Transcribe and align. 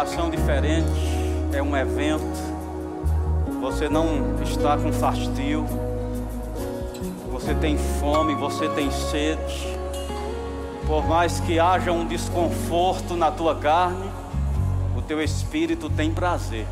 programação 0.00 0.30
diferente, 0.30 0.88
é 1.52 1.62
um 1.62 1.76
evento. 1.76 2.24
Você 3.60 3.88
não 3.88 4.40
está 4.42 4.78
com 4.78 4.90
fastio, 4.92 5.66
você 7.30 7.54
tem 7.54 7.76
fome, 7.76 8.34
você 8.34 8.68
tem 8.70 8.90
sede. 8.90 9.78
Por 10.86 11.06
mais 11.06 11.40
que 11.40 11.60
haja 11.60 11.92
um 11.92 12.06
desconforto 12.06 13.14
na 13.14 13.30
tua 13.30 13.54
carne, 13.54 14.10
o 14.96 15.02
teu 15.02 15.22
espírito 15.22 15.90
tem 15.90 16.10
prazer. 16.10 16.66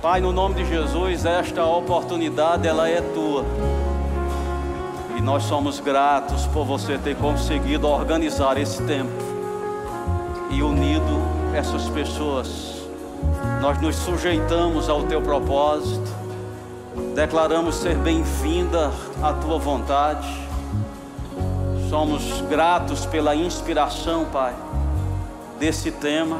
Pai, 0.00 0.20
no 0.20 0.32
nome 0.32 0.54
de 0.54 0.68
Jesus, 0.68 1.24
esta 1.24 1.64
oportunidade 1.64 2.68
ela 2.68 2.88
é 2.88 3.00
tua. 3.00 3.44
E 5.16 5.20
nós 5.20 5.42
somos 5.42 5.80
gratos 5.80 6.46
por 6.46 6.64
você 6.64 6.96
ter 6.96 7.16
conseguido 7.16 7.88
organizar 7.88 8.56
esse 8.56 8.80
tempo 8.84 9.27
essas 11.58 11.88
pessoas. 11.88 12.86
Nós 13.60 13.80
nos 13.80 13.96
sujeitamos 13.96 14.88
ao 14.88 15.02
teu 15.02 15.20
propósito. 15.20 16.08
Declaramos 17.16 17.74
ser 17.74 17.96
bem-vinda 17.96 18.92
à 19.20 19.32
tua 19.32 19.58
vontade. 19.58 20.28
Somos 21.90 22.42
gratos 22.48 23.04
pela 23.06 23.34
inspiração, 23.34 24.26
Pai, 24.26 24.54
desse 25.58 25.90
tema 25.90 26.38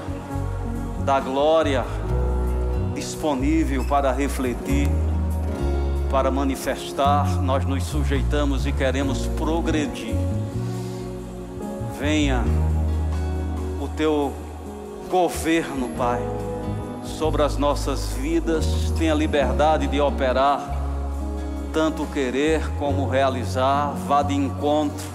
da 1.04 1.18
glória 1.18 1.84
disponível 2.94 3.84
para 3.84 4.12
refletir, 4.12 4.88
para 6.10 6.30
manifestar, 6.30 7.42
nós 7.42 7.64
nos 7.64 7.82
sujeitamos 7.82 8.66
e 8.66 8.72
queremos 8.72 9.26
progredir. 9.26 10.14
Venha 11.98 12.44
o 13.80 13.88
teu 13.88 14.32
governo, 15.08 15.88
Pai, 15.96 16.20
sobre 17.02 17.42
as 17.42 17.56
nossas 17.56 18.12
vidas, 18.12 18.92
tenha 18.98 19.14
liberdade 19.14 19.86
de 19.86 20.00
operar, 20.00 20.76
tanto 21.72 22.06
querer 22.06 22.68
como 22.78 23.08
realizar, 23.08 23.94
vá 24.06 24.22
de 24.22 24.34
encontro 24.34 25.06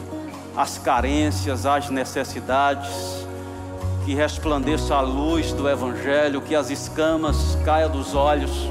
às 0.57 0.77
carências, 0.77 1.65
às 1.65 1.89
necessidades 1.89 3.23
que 4.03 4.13
resplandeça 4.13 4.95
a 4.95 5.01
luz 5.01 5.53
do 5.53 5.69
Evangelho, 5.69 6.41
que 6.41 6.55
as 6.55 6.69
escamas 6.69 7.57
caiam 7.63 7.89
dos 7.89 8.15
olhos 8.15 8.69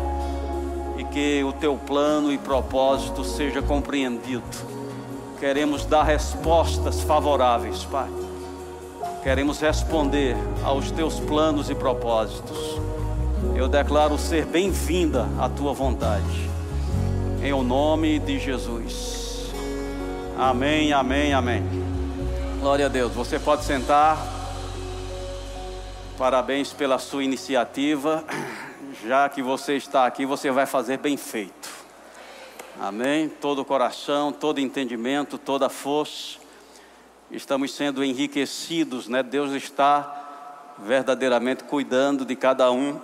e 0.98 1.04
que 1.04 1.42
o 1.44 1.52
teu 1.52 1.76
plano 1.76 2.32
e 2.32 2.36
propósito 2.36 3.24
seja 3.24 3.62
compreendido. 3.62 4.42
Queremos 5.40 5.86
dar 5.86 6.02
respostas 6.02 7.00
favoráveis, 7.00 7.84
Pai. 7.84 8.21
Queremos 9.22 9.60
responder 9.60 10.34
aos 10.64 10.90
teus 10.90 11.20
planos 11.20 11.70
e 11.70 11.76
propósitos. 11.76 12.58
Eu 13.54 13.68
declaro 13.68 14.18
ser 14.18 14.44
bem-vinda 14.44 15.28
à 15.38 15.48
tua 15.48 15.72
vontade. 15.72 16.50
Em 17.40 17.52
o 17.52 17.62
nome 17.62 18.18
de 18.18 18.40
Jesus. 18.40 19.52
Amém, 20.36 20.92
amém, 20.92 21.32
amém. 21.32 21.62
Glória 22.58 22.86
a 22.86 22.88
Deus. 22.88 23.12
Você 23.12 23.38
pode 23.38 23.62
sentar. 23.62 24.18
Parabéns 26.18 26.72
pela 26.72 26.98
sua 26.98 27.22
iniciativa. 27.22 28.24
Já 29.06 29.28
que 29.28 29.40
você 29.40 29.76
está 29.76 30.04
aqui, 30.04 30.26
você 30.26 30.50
vai 30.50 30.66
fazer 30.66 30.98
bem 30.98 31.16
feito. 31.16 31.70
Amém? 32.80 33.28
Todo 33.28 33.60
o 33.60 33.64
coração, 33.64 34.32
todo 34.32 34.58
entendimento, 34.58 35.38
toda 35.38 35.68
força. 35.68 36.41
Estamos 37.32 37.72
sendo 37.72 38.04
enriquecidos, 38.04 39.08
né? 39.08 39.22
Deus 39.22 39.52
está 39.52 40.74
verdadeiramente 40.80 41.64
cuidando 41.64 42.26
de 42.26 42.36
cada 42.36 42.70
um. 42.70 43.00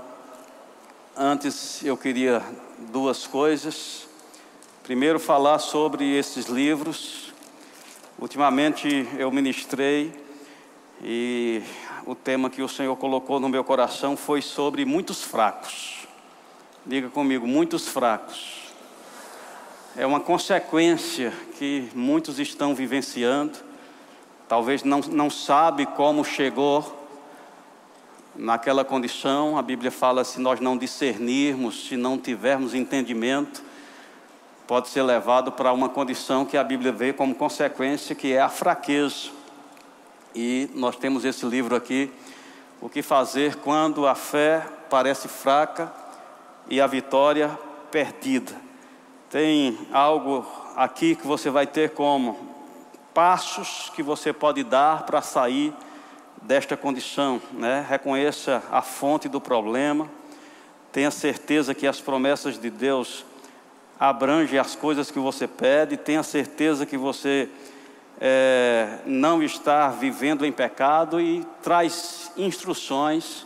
Antes 1.17 1.83
eu 1.83 1.97
queria 1.97 2.43
duas 2.93 3.27
coisas. 3.27 4.07
Primeiro, 4.83 5.19
falar 5.19 5.59
sobre 5.59 6.15
esses 6.15 6.45
livros. 6.45 7.33
Ultimamente 8.19 9.09
eu 9.17 9.33
ministrei 9.33 10.13
e 11.03 11.63
o 12.05 12.15
tema 12.15 12.51
que 12.51 12.61
o 12.61 12.69
Senhor 12.69 12.97
colocou 12.97 13.41
no 13.41 13.49
meu 13.49 13.65
coração 13.65 14.15
foi 14.15 14.43
sobre 14.43 14.85
muitos 14.85 15.23
fracos. 15.23 16.07
Diga 16.85 17.09
comigo, 17.09 17.47
muitos 17.47 17.89
fracos. 17.89 18.65
É 19.97 20.05
uma 20.05 20.21
consequência 20.21 21.33
que 21.59 21.89
muitos 21.95 22.39
estão 22.39 22.75
vivenciando. 22.75 23.68
Talvez 24.49 24.83
não, 24.83 25.01
não 25.01 25.29
sabe 25.29 25.85
como 25.85 26.25
chegou 26.25 27.07
naquela 28.35 28.85
condição. 28.85 29.59
A 29.59 29.63
Bíblia 29.63 29.91
fala: 29.91 30.25
se 30.25 30.41
nós 30.41 30.59
não 30.59 30.77
discernirmos, 30.77 31.87
se 31.87 31.97
não 31.97 32.17
tivermos 32.17 32.75
entendimento, 32.75 33.63
pode 34.67 34.89
ser 34.89 35.03
levado 35.03 35.53
para 35.53 35.73
uma 35.73 35.91
condição 35.91 36.47
que 36.47 36.57
a 36.57 36.65
Bíblia 36.65 36.93
vê 36.93 37.13
como 37.13 37.35
consequência, 37.35 38.15
que 38.15 38.33
é 38.33 38.41
a 38.41 38.49
fraqueza. 38.49 39.31
E 40.35 40.71
nós 40.75 40.97
temos 40.97 41.25
esse 41.25 41.45
livro 41.45 41.77
aqui, 41.77 42.11
O 42.81 42.89
que 42.89 43.03
fazer 43.03 43.57
quando 43.57 44.07
a 44.07 44.15
fé 44.15 44.65
parece 44.89 45.29
fraca 45.29 45.93
e 46.71 46.81
a 46.81 46.87
vitória 46.87 47.59
perdida. 47.91 48.55
Tem 49.29 49.77
algo 49.93 50.47
aqui 50.77 51.17
que 51.17 51.27
você 51.27 51.51
vai 51.51 51.67
ter 51.67 51.91
como 51.91 52.48
passos 53.19 53.91
que 53.97 54.01
você 54.01 54.33
pode 54.33 54.63
dar 54.63 55.03
para 55.03 55.21
sair 55.21 55.75
desta 56.41 56.77
condição, 56.77 57.43
né? 57.53 57.85
Reconheça 57.89 58.63
a 58.71 58.81
fonte 58.81 59.29
do 59.29 59.41
problema. 59.41 60.09
Tenha 60.93 61.11
certeza 61.11 61.75
que 61.75 61.85
as 61.85 62.01
promessas 62.01 62.61
de 62.61 62.71
Deus 62.71 63.25
abrangem 63.99 64.57
as 64.57 64.77
coisas 64.77 65.11
que 65.11 65.19
você 65.19 65.49
pede. 65.49 65.97
Tenha 65.97 66.23
certeza 66.23 66.87
que 66.87 66.97
você 66.97 67.49
é, 68.21 69.01
não 69.05 69.43
estar 69.43 69.89
vivendo 69.89 70.47
em 70.47 70.53
pecado 70.53 71.21
e 71.21 71.45
traz 71.61 72.31
instruções 72.37 73.45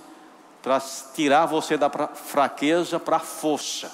para 0.63 0.83
tirar 1.15 1.47
você 1.47 1.79
da 1.79 1.89
fraqueza 1.89 3.01
para 3.01 3.17
a 3.17 3.21
força. 3.21 3.91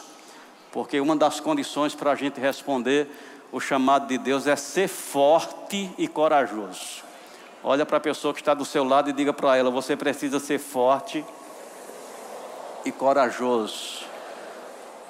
Porque 0.73 0.99
uma 0.99 1.15
das 1.15 1.39
condições 1.39 1.95
para 1.95 2.11
a 2.11 2.17
gente 2.17 2.41
responder 2.41 3.09
o 3.51 3.61
chamado 3.61 4.07
de 4.07 4.19
Deus 4.19 4.47
é 4.47 4.57
ser 4.57 4.89
forte 4.89 5.91
e 5.97 6.07
corajoso. 6.07 7.03
Olha 7.63 7.85
para 7.85 7.97
a 7.97 8.01
pessoa 8.01 8.33
que 8.33 8.41
está 8.41 8.55
do 8.55 8.65
seu 8.65 8.85
lado 8.85 9.11
e 9.11 9.13
diga 9.13 9.33
para 9.33 9.57
ela: 9.57 9.71
você 9.71 9.97
precisa 9.97 10.39
ser 10.39 10.59
forte 10.59 11.25
e 12.85 12.93
corajoso. 12.93 14.07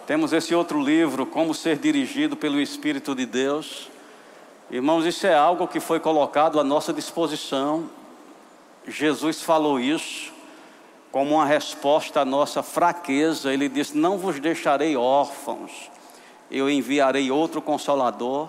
Temos 0.06 0.32
esse 0.32 0.54
outro 0.54 0.82
livro, 0.82 1.27
Como 1.27 1.53
Ser 1.53 1.77
Dirigido 1.77 2.34
pelo 2.37 2.60
Espírito 2.60 3.15
de 3.15 3.27
Deus. 3.27 3.91
Irmãos, 4.71 5.04
isso 5.04 5.27
é 5.27 5.34
algo 5.34 5.69
que 5.69 5.81
foi 5.81 6.00
colocado 6.00 6.59
à 6.59 6.65
nossa 6.65 6.93
disposição. 6.93 7.91
Jesus 8.87 9.43
falou 9.43 9.78
isso 9.78 10.32
como 11.12 11.34
uma 11.34 11.44
resposta 11.44 12.21
à 12.21 12.25
nossa 12.25 12.62
fraqueza. 12.62 13.53
Ele 13.53 13.69
disse: 13.69 13.97
Não 13.97 14.16
vos 14.16 14.41
deixarei 14.41 14.97
órfãos, 14.97 15.91
eu 16.50 16.68
enviarei 16.71 17.30
outro 17.30 17.60
consolador. 17.60 18.48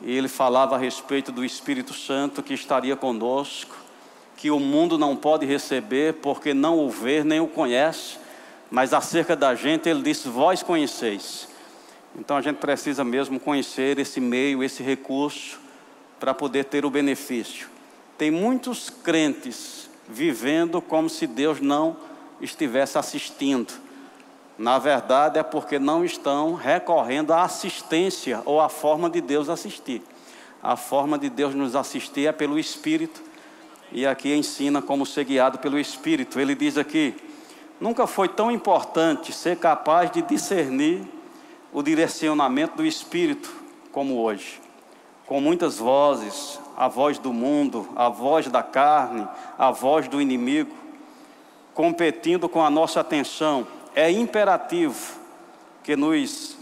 E 0.00 0.16
ele 0.16 0.28
falava 0.28 0.76
a 0.76 0.78
respeito 0.78 1.32
do 1.32 1.44
Espírito 1.44 1.92
Santo 1.92 2.42
que 2.42 2.54
estaria 2.54 2.94
conosco, 2.94 3.74
que 4.36 4.50
o 4.50 4.60
mundo 4.60 4.96
não 4.96 5.16
pode 5.16 5.44
receber 5.44 6.14
porque 6.14 6.54
não 6.54 6.78
o 6.78 6.88
vê 6.88 7.24
nem 7.24 7.40
o 7.40 7.48
conhece, 7.48 8.16
mas 8.70 8.94
acerca 8.94 9.34
da 9.34 9.54
gente 9.56 9.88
ele 9.88 10.02
disse: 10.02 10.28
Vós 10.28 10.62
conheceis 10.62 11.48
então 12.18 12.36
a 12.36 12.40
gente 12.40 12.56
precisa 12.56 13.04
mesmo 13.04 13.38
conhecer 13.38 13.98
esse 13.98 14.20
meio, 14.20 14.64
esse 14.64 14.82
recurso, 14.82 15.60
para 16.18 16.34
poder 16.34 16.64
ter 16.64 16.84
o 16.84 16.90
benefício. 16.90 17.68
Tem 18.18 18.28
muitos 18.28 18.90
crentes 18.90 19.88
vivendo 20.08 20.82
como 20.82 21.08
se 21.08 21.26
Deus 21.28 21.60
não 21.60 21.96
estivesse 22.40 22.98
assistindo. 22.98 23.72
Na 24.58 24.76
verdade, 24.76 25.38
é 25.38 25.42
porque 25.44 25.78
não 25.78 26.04
estão 26.04 26.54
recorrendo 26.54 27.32
à 27.32 27.42
assistência 27.42 28.42
ou 28.44 28.60
à 28.60 28.68
forma 28.68 29.08
de 29.08 29.20
Deus 29.20 29.48
assistir. 29.48 30.02
A 30.60 30.74
forma 30.74 31.16
de 31.16 31.30
Deus 31.30 31.54
nos 31.54 31.76
assistir 31.76 32.26
é 32.26 32.32
pelo 32.32 32.58
Espírito, 32.58 33.22
e 33.92 34.04
aqui 34.04 34.34
ensina 34.34 34.82
como 34.82 35.06
ser 35.06 35.24
guiado 35.24 35.58
pelo 35.58 35.78
Espírito. 35.78 36.40
Ele 36.40 36.56
diz 36.56 36.76
aqui: 36.76 37.14
nunca 37.80 38.04
foi 38.08 38.28
tão 38.28 38.50
importante 38.50 39.32
ser 39.32 39.56
capaz 39.58 40.10
de 40.10 40.22
discernir 40.22 41.06
o 41.72 41.80
direcionamento 41.80 42.78
do 42.78 42.84
Espírito, 42.84 43.54
como 43.92 44.20
hoje, 44.20 44.60
com 45.24 45.40
muitas 45.40 45.78
vozes, 45.78 46.58
a 46.76 46.88
voz 46.88 47.16
do 47.18 47.32
mundo, 47.32 47.88
a 47.94 48.08
voz 48.08 48.48
da 48.48 48.62
carne, 48.64 49.26
a 49.56 49.70
voz 49.70 50.08
do 50.08 50.20
inimigo, 50.20 50.74
competindo 51.74 52.48
com 52.48 52.64
a 52.64 52.68
nossa 52.68 52.98
atenção. 52.98 53.77
É 53.98 54.08
imperativo 54.12 55.18
que 55.82 55.96
nos 55.96 56.56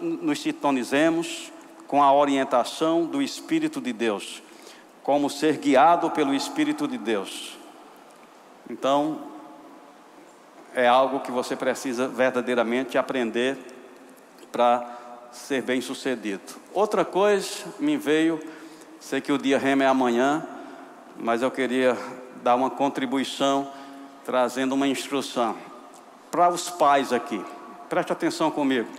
nos 0.00 0.40
sintonizemos 0.40 1.52
com 1.86 2.02
a 2.02 2.12
orientação 2.12 3.04
do 3.04 3.22
Espírito 3.22 3.80
de 3.80 3.92
Deus, 3.92 4.42
como 5.04 5.30
ser 5.30 5.56
guiado 5.58 6.10
pelo 6.10 6.34
Espírito 6.34 6.88
de 6.88 6.98
Deus. 6.98 7.56
Então, 8.68 9.20
é 10.74 10.88
algo 10.88 11.20
que 11.20 11.30
você 11.30 11.54
precisa 11.54 12.08
verdadeiramente 12.08 12.98
aprender 12.98 13.56
para 14.50 15.28
ser 15.30 15.62
bem 15.62 15.80
sucedido. 15.80 16.56
Outra 16.74 17.04
coisa 17.04 17.66
me 17.78 17.96
veio, 17.96 18.40
sei 18.98 19.20
que 19.20 19.30
o 19.30 19.38
dia 19.38 19.58
rema 19.58 19.84
é 19.84 19.86
amanhã, 19.86 20.44
mas 21.16 21.40
eu 21.40 21.52
queria 21.52 21.96
dar 22.42 22.56
uma 22.56 22.68
contribuição 22.68 23.70
trazendo 24.24 24.74
uma 24.74 24.88
instrução 24.88 25.75
para 26.36 26.52
os 26.52 26.68
pais 26.68 27.14
aqui. 27.14 27.42
Preste 27.88 28.12
atenção 28.12 28.50
comigo. 28.50 28.90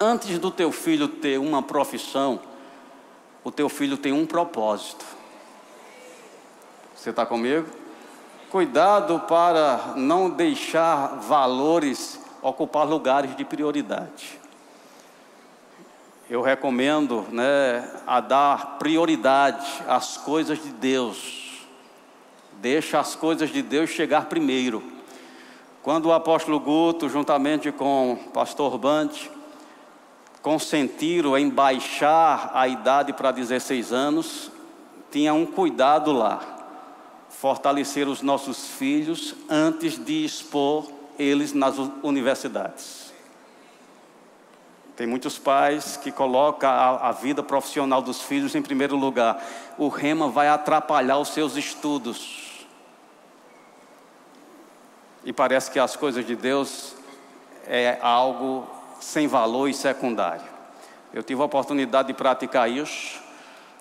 Antes 0.00 0.38
do 0.38 0.50
teu 0.50 0.72
filho 0.72 1.06
ter 1.06 1.38
uma 1.38 1.62
profissão, 1.62 2.40
o 3.44 3.50
teu 3.50 3.68
filho 3.68 3.98
tem 3.98 4.10
um 4.10 4.24
propósito. 4.24 5.04
Você 6.96 7.10
está 7.10 7.26
comigo? 7.26 7.66
Cuidado 8.50 9.20
para 9.20 9.92
não 9.96 10.30
deixar 10.30 11.18
valores 11.20 12.18
ocupar 12.40 12.88
lugares 12.88 13.36
de 13.36 13.44
prioridade. 13.44 14.40
Eu 16.30 16.40
recomendo 16.40 17.26
né, 17.30 17.86
a 18.06 18.18
dar 18.20 18.78
prioridade 18.78 19.82
às 19.86 20.16
coisas 20.16 20.62
de 20.62 20.70
Deus. 20.70 21.66
Deixa 22.54 22.98
as 22.98 23.14
coisas 23.14 23.50
de 23.50 23.60
Deus 23.60 23.90
chegar 23.90 24.24
primeiro. 24.24 24.99
Quando 25.82 26.06
o 26.06 26.12
apóstolo 26.12 26.60
Guto, 26.60 27.08
juntamente 27.08 27.72
com 27.72 28.12
o 28.12 28.16
pastor 28.32 28.76
Band, 28.76 29.10
consentiram 30.42 31.38
em 31.38 31.48
baixar 31.48 32.50
a 32.52 32.68
idade 32.68 33.12
para 33.14 33.30
16 33.30 33.90
anos, 33.92 34.50
tinha 35.10 35.32
um 35.32 35.46
cuidado 35.46 36.12
lá, 36.12 36.40
fortalecer 37.30 38.06
os 38.08 38.20
nossos 38.20 38.68
filhos 38.68 39.34
antes 39.48 39.98
de 39.98 40.24
expor 40.24 40.86
eles 41.18 41.54
nas 41.54 41.76
universidades. 42.02 43.10
Tem 44.96 45.06
muitos 45.06 45.38
pais 45.38 45.96
que 45.96 46.12
colocam 46.12 46.68
a, 46.68 47.08
a 47.08 47.12
vida 47.12 47.42
profissional 47.42 48.02
dos 48.02 48.20
filhos 48.20 48.54
em 48.54 48.60
primeiro 48.60 48.96
lugar. 48.96 49.42
O 49.78 49.88
rema 49.88 50.28
vai 50.28 50.48
atrapalhar 50.48 51.18
os 51.18 51.28
seus 51.28 51.56
estudos. 51.56 52.49
E 55.24 55.32
parece 55.32 55.70
que 55.70 55.78
as 55.78 55.96
coisas 55.96 56.26
de 56.26 56.34
Deus 56.34 56.94
é 57.66 57.98
algo 58.00 58.66
sem 59.00 59.26
valor 59.26 59.68
e 59.68 59.74
secundário. 59.74 60.48
Eu 61.12 61.22
tive 61.22 61.42
a 61.42 61.44
oportunidade 61.44 62.08
de 62.08 62.14
praticar 62.14 62.70
isso 62.70 63.20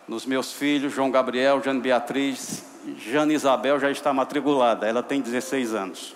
nos 0.08 0.26
meus 0.26 0.52
filhos, 0.52 0.92
João 0.92 1.12
Gabriel, 1.12 1.62
Jane 1.62 1.80
Beatriz, 1.80 2.64
Jane 2.98 3.36
Isabel 3.36 3.80
já 3.80 3.92
está 3.92 4.12
matriculada, 4.12 4.88
ela 4.88 5.04
tem 5.04 5.22
16 5.22 5.74
anos. 5.76 6.16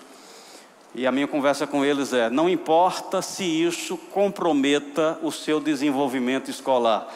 E 0.94 1.06
a 1.06 1.12
minha 1.12 1.28
conversa 1.28 1.66
com 1.66 1.84
eles 1.84 2.12
é: 2.12 2.28
não 2.28 2.48
importa 2.48 3.22
se 3.22 3.44
isso 3.44 3.96
comprometa 3.96 5.18
o 5.22 5.30
seu 5.30 5.60
desenvolvimento 5.60 6.50
escolar, 6.50 7.08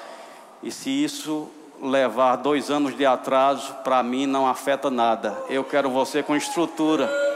e 0.62 0.70
se 0.70 0.90
isso 0.90 1.48
levar 1.80 2.36
dois 2.36 2.70
anos 2.70 2.96
de 2.96 3.06
atraso, 3.06 3.72
para 3.84 4.02
mim 4.02 4.26
não 4.26 4.46
afeta 4.46 4.90
nada. 4.90 5.36
Eu 5.48 5.64
quero 5.64 5.90
você 5.90 6.22
com 6.22 6.34
estrutura. 6.34 7.27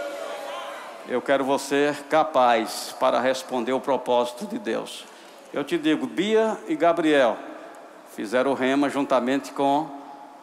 Eu 1.08 1.20
quero 1.20 1.44
você 1.44 1.96
capaz 2.08 2.94
para 3.00 3.20
responder 3.20 3.72
o 3.72 3.80
propósito 3.80 4.46
de 4.46 4.56
Deus. 4.56 5.04
Eu 5.52 5.64
te 5.64 5.76
digo, 5.76 6.06
Bia 6.06 6.56
e 6.68 6.76
Gabriel 6.76 7.36
fizeram 8.14 8.52
o 8.52 8.54
rema 8.54 8.88
juntamente 8.88 9.50
com 9.50 9.90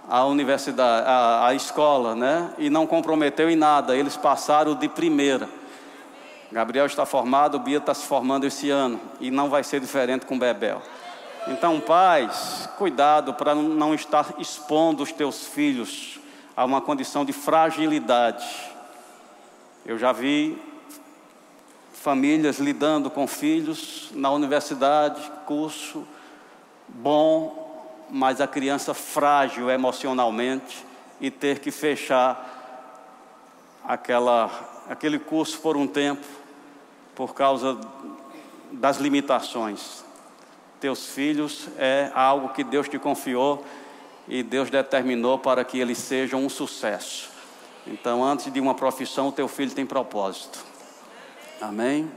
a 0.08 0.26
universidade, 0.26 1.08
a, 1.08 1.48
a 1.48 1.54
escola, 1.54 2.14
né? 2.14 2.54
E 2.58 2.70
não 2.70 2.86
comprometeu 2.86 3.50
em 3.50 3.56
nada. 3.56 3.96
Eles 3.96 4.18
passaram 4.18 4.76
de 4.76 4.90
primeira. 4.90 5.48
Gabriel 6.52 6.88
está 6.88 7.06
formado, 7.06 7.58
Bia 7.58 7.78
está 7.78 7.94
se 7.94 8.06
formando 8.06 8.46
esse 8.46 8.70
ano 8.70 9.00
e 9.22 9.32
não 9.32 9.50
vai 9.50 9.64
ser 9.64 9.80
diferente 9.80 10.26
com 10.26 10.38
Bebel. 10.38 10.82
Então, 11.48 11.80
pais, 11.80 12.70
cuidado 12.78 13.34
para 13.34 13.56
não 13.56 13.94
estar 13.94 14.34
expondo 14.38 15.04
os 15.04 15.12
teus 15.14 15.48
filhos 15.48 16.20
a 16.56 16.66
uma 16.66 16.82
condição 16.82 17.24
de 17.24 17.32
fragilidade 17.32 18.69
eu 19.90 19.98
já 19.98 20.12
vi 20.12 20.56
famílias 21.94 22.60
lidando 22.60 23.10
com 23.10 23.26
filhos 23.26 24.12
na 24.14 24.30
universidade, 24.30 25.20
curso 25.48 26.08
bom, 26.88 28.08
mas 28.08 28.40
a 28.40 28.46
criança 28.46 28.94
frágil 28.94 29.68
emocionalmente 29.68 30.86
e 31.20 31.32
ter 31.32 31.58
que 31.58 31.72
fechar 31.72 33.82
aquela, 33.84 34.52
aquele 34.88 35.18
curso 35.18 35.60
por 35.60 35.76
um 35.76 35.88
tempo 35.88 36.28
por 37.16 37.34
causa 37.34 37.76
das 38.72 38.98
limitações. 38.98 40.06
Teus 40.80 41.08
filhos 41.08 41.68
é 41.80 42.12
algo 42.14 42.50
que 42.50 42.64
Deus 42.64 42.88
te 42.88 43.00
confiou 43.00 43.66
e 44.28 44.44
Deus 44.44 44.70
determinou 44.70 45.40
para 45.40 45.66
que 45.66 45.80
eles 45.80 45.98
sejam 45.98 46.46
um 46.46 46.50
sucesso. 46.50 47.29
Então, 47.92 48.24
antes 48.24 48.54
de 48.54 48.60
uma 48.60 48.76
profissão, 48.76 49.30
o 49.30 49.32
teu 49.32 49.48
filho 49.48 49.72
tem 49.72 49.84
propósito. 49.84 50.60
Amém? 51.60 52.12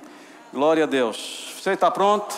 Glória 0.52 0.84
a 0.84 0.86
Deus. 0.86 1.54
Você 1.58 1.70
está 1.70 1.90
pronto? 1.90 2.36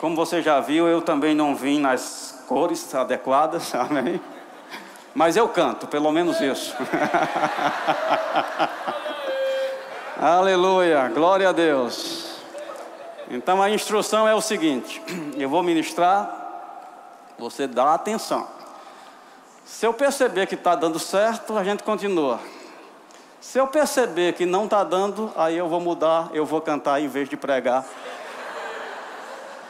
Como 0.00 0.16
você 0.16 0.42
já 0.42 0.58
viu, 0.58 0.88
eu 0.88 1.00
também 1.00 1.32
não 1.32 1.54
vim 1.54 1.78
nas 1.78 2.44
cores 2.48 2.92
adequadas. 2.92 3.72
Amém? 3.74 4.20
Mas 5.14 5.36
eu 5.36 5.48
canto, 5.48 5.86
pelo 5.86 6.10
menos 6.10 6.40
isso. 6.40 6.74
Aleluia, 10.20 11.08
glória 11.08 11.48
a 11.48 11.52
Deus. 11.52 12.34
Então 13.30 13.62
a 13.62 13.70
instrução 13.70 14.26
é 14.26 14.34
o 14.34 14.40
seguinte: 14.40 15.00
eu 15.38 15.48
vou 15.48 15.62
ministrar, 15.62 16.34
você 17.38 17.68
dá 17.68 17.94
atenção. 17.94 18.63
Se 19.64 19.86
eu 19.86 19.94
perceber 19.94 20.46
que 20.46 20.54
está 20.54 20.74
dando 20.74 20.98
certo, 20.98 21.56
a 21.56 21.64
gente 21.64 21.82
continua. 21.82 22.38
Se 23.40 23.58
eu 23.58 23.66
perceber 23.66 24.34
que 24.34 24.44
não 24.44 24.64
está 24.64 24.84
dando, 24.84 25.32
aí 25.36 25.56
eu 25.56 25.66
vou 25.68 25.80
mudar, 25.80 26.28
eu 26.34 26.44
vou 26.44 26.60
cantar 26.60 27.00
em 27.00 27.08
vez 27.08 27.26
de 27.28 27.36
pregar. 27.36 27.86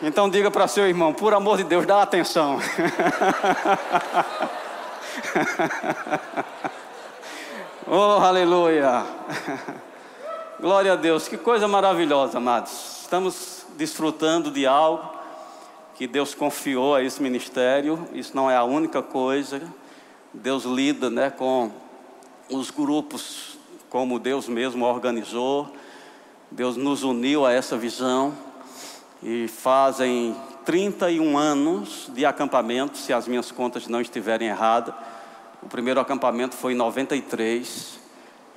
Então 0.02 0.28
diga 0.28 0.50
para 0.50 0.66
seu 0.66 0.88
irmão, 0.88 1.12
por 1.12 1.32
amor 1.32 1.58
de 1.58 1.64
Deus, 1.64 1.86
dá 1.86 2.02
atenção. 2.02 2.58
oh, 7.86 8.18
aleluia. 8.20 9.04
Glória 10.60 10.94
a 10.94 10.96
Deus, 10.96 11.28
que 11.28 11.36
coisa 11.36 11.68
maravilhosa, 11.68 12.38
amados. 12.38 13.02
Estamos 13.02 13.64
desfrutando 13.76 14.50
de 14.50 14.66
algo 14.66 15.14
que 15.94 16.08
Deus 16.08 16.34
confiou 16.34 16.96
a 16.96 17.02
esse 17.02 17.22
ministério. 17.22 18.08
Isso 18.12 18.34
não 18.34 18.50
é 18.50 18.56
a 18.56 18.64
única 18.64 19.00
coisa. 19.00 19.62
Deus 20.34 20.64
lida 20.64 21.08
né, 21.08 21.30
com 21.30 21.70
os 22.50 22.68
grupos 22.68 23.56
como 23.88 24.18
Deus 24.18 24.48
mesmo 24.48 24.84
organizou. 24.84 25.72
Deus 26.50 26.76
nos 26.76 27.04
uniu 27.04 27.46
a 27.46 27.52
essa 27.52 27.76
visão 27.76 28.34
e 29.22 29.46
fazem 29.46 30.34
31 30.64 31.38
anos 31.38 32.10
de 32.12 32.26
acampamento, 32.26 32.98
se 32.98 33.12
as 33.12 33.28
minhas 33.28 33.52
contas 33.52 33.86
não 33.86 34.00
estiverem 34.00 34.48
erradas. 34.48 34.92
O 35.62 35.68
primeiro 35.68 36.00
acampamento 36.00 36.56
foi 36.56 36.72
em 36.72 36.76
93 36.76 38.00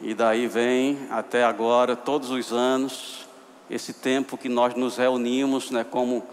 e 0.01 0.15
daí 0.15 0.48
vem 0.48 0.98
até 1.12 1.43
agora, 1.43 1.96
todos 1.96 2.31
os 2.31 2.51
anos, 2.51 3.27
esse 3.69 3.93
tempo 3.93 4.36
que 4.36 4.50
nós 4.50 4.74
nos 4.74 4.98
reunimos, 4.98 5.69
né, 5.69 5.84
como 5.84 6.25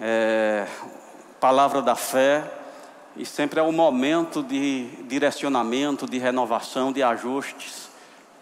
é, 0.00 0.66
palavra 1.40 1.80
da 1.80 1.94
fé 1.94 2.61
e 3.16 3.26
sempre 3.26 3.60
é 3.60 3.62
um 3.62 3.72
momento 3.72 4.42
de 4.42 4.86
direcionamento, 5.06 6.06
de 6.06 6.18
renovação, 6.18 6.92
de 6.92 7.02
ajustes. 7.02 7.90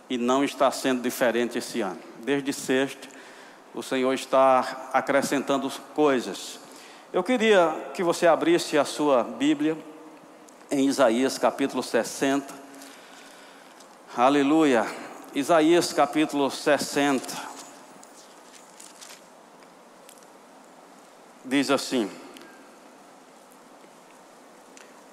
E 0.09 0.19
não 0.19 0.43
está 0.43 0.71
sendo 0.71 1.03
diferente 1.03 1.59
esse 1.59 1.81
ano. 1.81 1.99
Desde 2.25 2.53
sexta, 2.53 3.09
o 3.75 3.83
Senhor 3.83 4.13
está 4.13 4.91
acrescentando 4.93 5.71
coisas. 5.95 6.59
Eu 7.13 7.23
queria 7.23 7.91
que 7.95 8.03
você 8.03 8.27
abrisse 8.27 8.77
a 8.77 8.85
sua 8.85 9.23
Bíblia 9.23 9.77
em 10.71 10.87
Isaías 10.87 11.39
capítulo 11.39 11.83
60. 11.83 12.53
Aleluia. 14.17 14.87
Isaías 15.35 15.93
capítulo 15.93 16.51
60. 16.51 17.51
Diz 21.45 21.71
assim: 21.71 22.11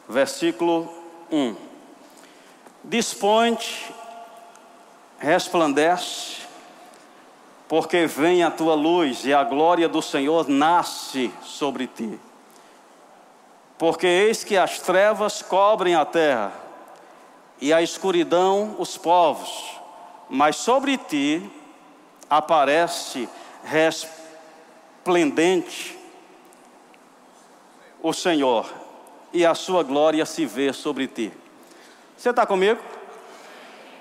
versículo 0.08 0.88
1. 1.32 1.56
Dispõe, 2.84 3.58
resplandece, 5.20 6.38
porque 7.68 8.06
vem 8.08 8.44
a 8.44 8.52
tua 8.52 8.76
luz 8.76 9.26
e 9.26 9.34
a 9.34 9.44
glória 9.44 9.90
do 9.90 10.02
Senhor 10.02 10.48
nasce 10.48 11.34
sobre 11.44 11.88
ti. 11.88 12.20
Porque 13.78 14.08
eis 14.08 14.44
que 14.44 14.58
as 14.58 14.80
trevas 14.80 15.42
cobrem 15.42 15.96
a 15.96 16.06
terra 16.06 16.54
e 17.60 17.74
a 17.74 17.82
escuridão 17.82 18.76
os 18.80 18.98
povos, 18.98 19.78
mas 20.30 20.56
sobre 20.56 20.98
ti 20.98 21.52
aparece 22.30 23.28
resplendente 23.66 25.98
o 28.02 28.14
Senhor 28.14 28.87
e 29.38 29.46
a 29.46 29.54
sua 29.54 29.84
glória 29.84 30.26
se 30.26 30.48
vê 30.48 30.74
sobre 30.74 31.08
ti. 31.08 31.32
Você 32.18 32.32
está 32.32 32.44
comigo? 32.44 32.82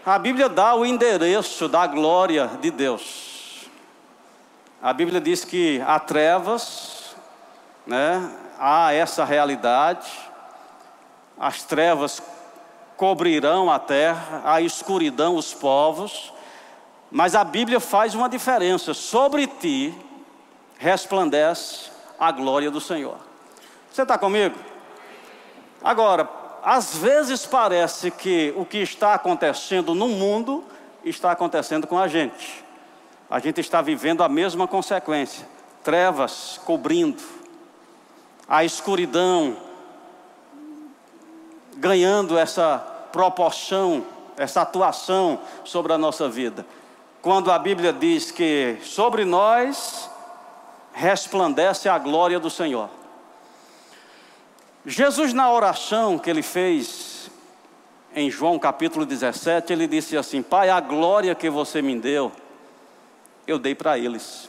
A 0.05 0.19
Bíblia 0.19 0.49
dá 0.49 0.75
o 0.75 0.87
endereço 0.87 1.69
da 1.69 1.87
glória 1.87 2.52
de 2.59 2.71
Deus. 2.71 3.69
A 4.81 4.95
Bíblia 4.95 5.21
diz 5.21 5.45
que 5.45 5.78
há 5.87 5.99
trevas, 6.00 7.14
né? 7.87 8.33
há 8.59 8.95
essa 8.95 9.26
realidade, 9.26 10.11
as 11.38 11.64
trevas 11.64 12.23
cobrirão 12.97 13.71
a 13.71 13.78
terra, 13.78 14.40
a 14.43 14.62
escuridão 14.62 15.37
os 15.37 15.52
povos, 15.52 16.33
mas 17.11 17.35
a 17.35 17.45
Bíblia 17.45 17.78
faz 17.78 18.14
uma 18.14 18.28
diferença: 18.28 18.95
sobre 18.95 19.47
ti 19.47 19.95
resplandece 20.78 21.90
a 22.19 22.33
glória 22.33 22.71
do 22.71 22.81
Senhor. 22.81 23.19
Você 23.93 24.00
está 24.00 24.16
comigo? 24.16 24.75
Agora, 25.87 26.28
às 26.64 26.97
vezes 26.97 27.47
parece 27.47 28.11
que 28.11 28.52
o 28.57 28.64
que 28.64 28.78
está 28.78 29.14
acontecendo 29.14 29.95
no 29.95 30.09
mundo 30.09 30.64
está 31.05 31.31
acontecendo 31.31 31.87
com 31.87 31.97
a 31.97 32.09
gente. 32.09 32.64
A 33.31 33.38
gente 33.38 33.61
está 33.61 33.81
vivendo 33.81 34.25
a 34.25 34.28
mesma 34.28 34.66
consequência: 34.66 35.47
trevas 35.85 36.61
cobrindo, 36.64 37.23
a 38.49 38.64
escuridão 38.64 39.57
ganhando 41.76 42.37
essa 42.37 42.78
proporção, 43.12 44.05
essa 44.37 44.62
atuação 44.62 45.38
sobre 45.62 45.93
a 45.93 45.99
nossa 45.99 46.28
vida. 46.28 46.66
Quando 47.23 47.52
a 47.52 47.61
Bíblia 47.61 47.93
diz 47.93 48.33
que 48.33 48.76
sobre 48.83 49.25
nós 49.25 50.11
resplandece 50.93 51.88
a 51.88 51.97
glória 51.97 52.40
do 52.40 52.50
Senhor. 52.50 52.90
Jesus, 54.88 55.33
na 55.33 55.50
oração 55.50 56.16
que 56.16 56.31
ele 56.31 56.43
fez 56.43 57.28
em 58.14 58.31
João 58.31 58.57
capítulo 58.57 59.05
17, 59.05 59.73
ele 59.73 59.88
disse 59.88 60.16
assim: 60.16 60.40
Pai, 60.40 60.71
a 60.71 60.78
glória 60.78 61.35
que 61.35 61.50
você 61.50 61.83
me 61.83 61.99
deu, 61.99 62.31
eu 63.49 63.59
dei 63.59 63.75
para 63.75 63.99
eles. 63.99 64.49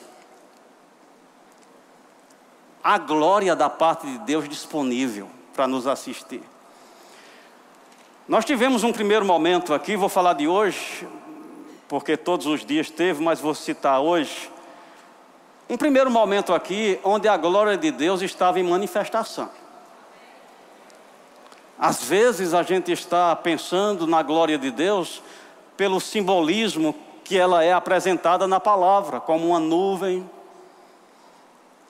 A 2.83 2.99
glória 2.99 3.55
da 3.55 3.67
parte 3.67 4.05
de 4.05 4.19
Deus 4.19 4.47
disponível 4.47 5.27
para 5.55 5.65
nos 5.65 5.87
assistir. 5.87 6.43
Nós 8.27 8.45
tivemos 8.45 8.83
um 8.83 8.93
primeiro 8.93 9.25
momento 9.25 9.73
aqui, 9.73 9.95
vou 9.95 10.07
falar 10.07 10.33
de 10.33 10.47
hoje, 10.47 11.07
porque 11.87 12.15
todos 12.15 12.45
os 12.45 12.63
dias 12.63 12.91
teve, 12.91 13.23
mas 13.23 13.41
vou 13.41 13.55
citar 13.55 13.99
hoje. 14.01 14.51
Um 15.67 15.77
primeiro 15.77 16.11
momento 16.11 16.53
aqui, 16.53 16.99
onde 17.03 17.27
a 17.27 17.35
glória 17.35 17.75
de 17.75 17.89
Deus 17.89 18.21
estava 18.21 18.59
em 18.59 18.63
manifestação. 18.63 19.49
Às 21.79 22.03
vezes 22.03 22.53
a 22.53 22.63
gente 22.63 22.91
está 22.91 23.35
pensando 23.35 24.07
na 24.07 24.23
glória 24.23 24.57
de 24.57 24.71
Deus 24.71 25.21
pelo 25.75 25.99
simbolismo 25.99 26.95
que 27.23 27.37
ela 27.37 27.63
é 27.63 27.71
apresentada 27.71 28.47
na 28.47 28.59
palavra, 28.59 29.19
como 29.19 29.49
uma 29.49 29.59
nuvem, 29.59 30.27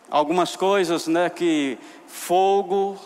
algumas 0.10 0.56
coisas, 0.56 1.08
né, 1.08 1.29
que 1.29 1.77
fogo, 2.08 2.98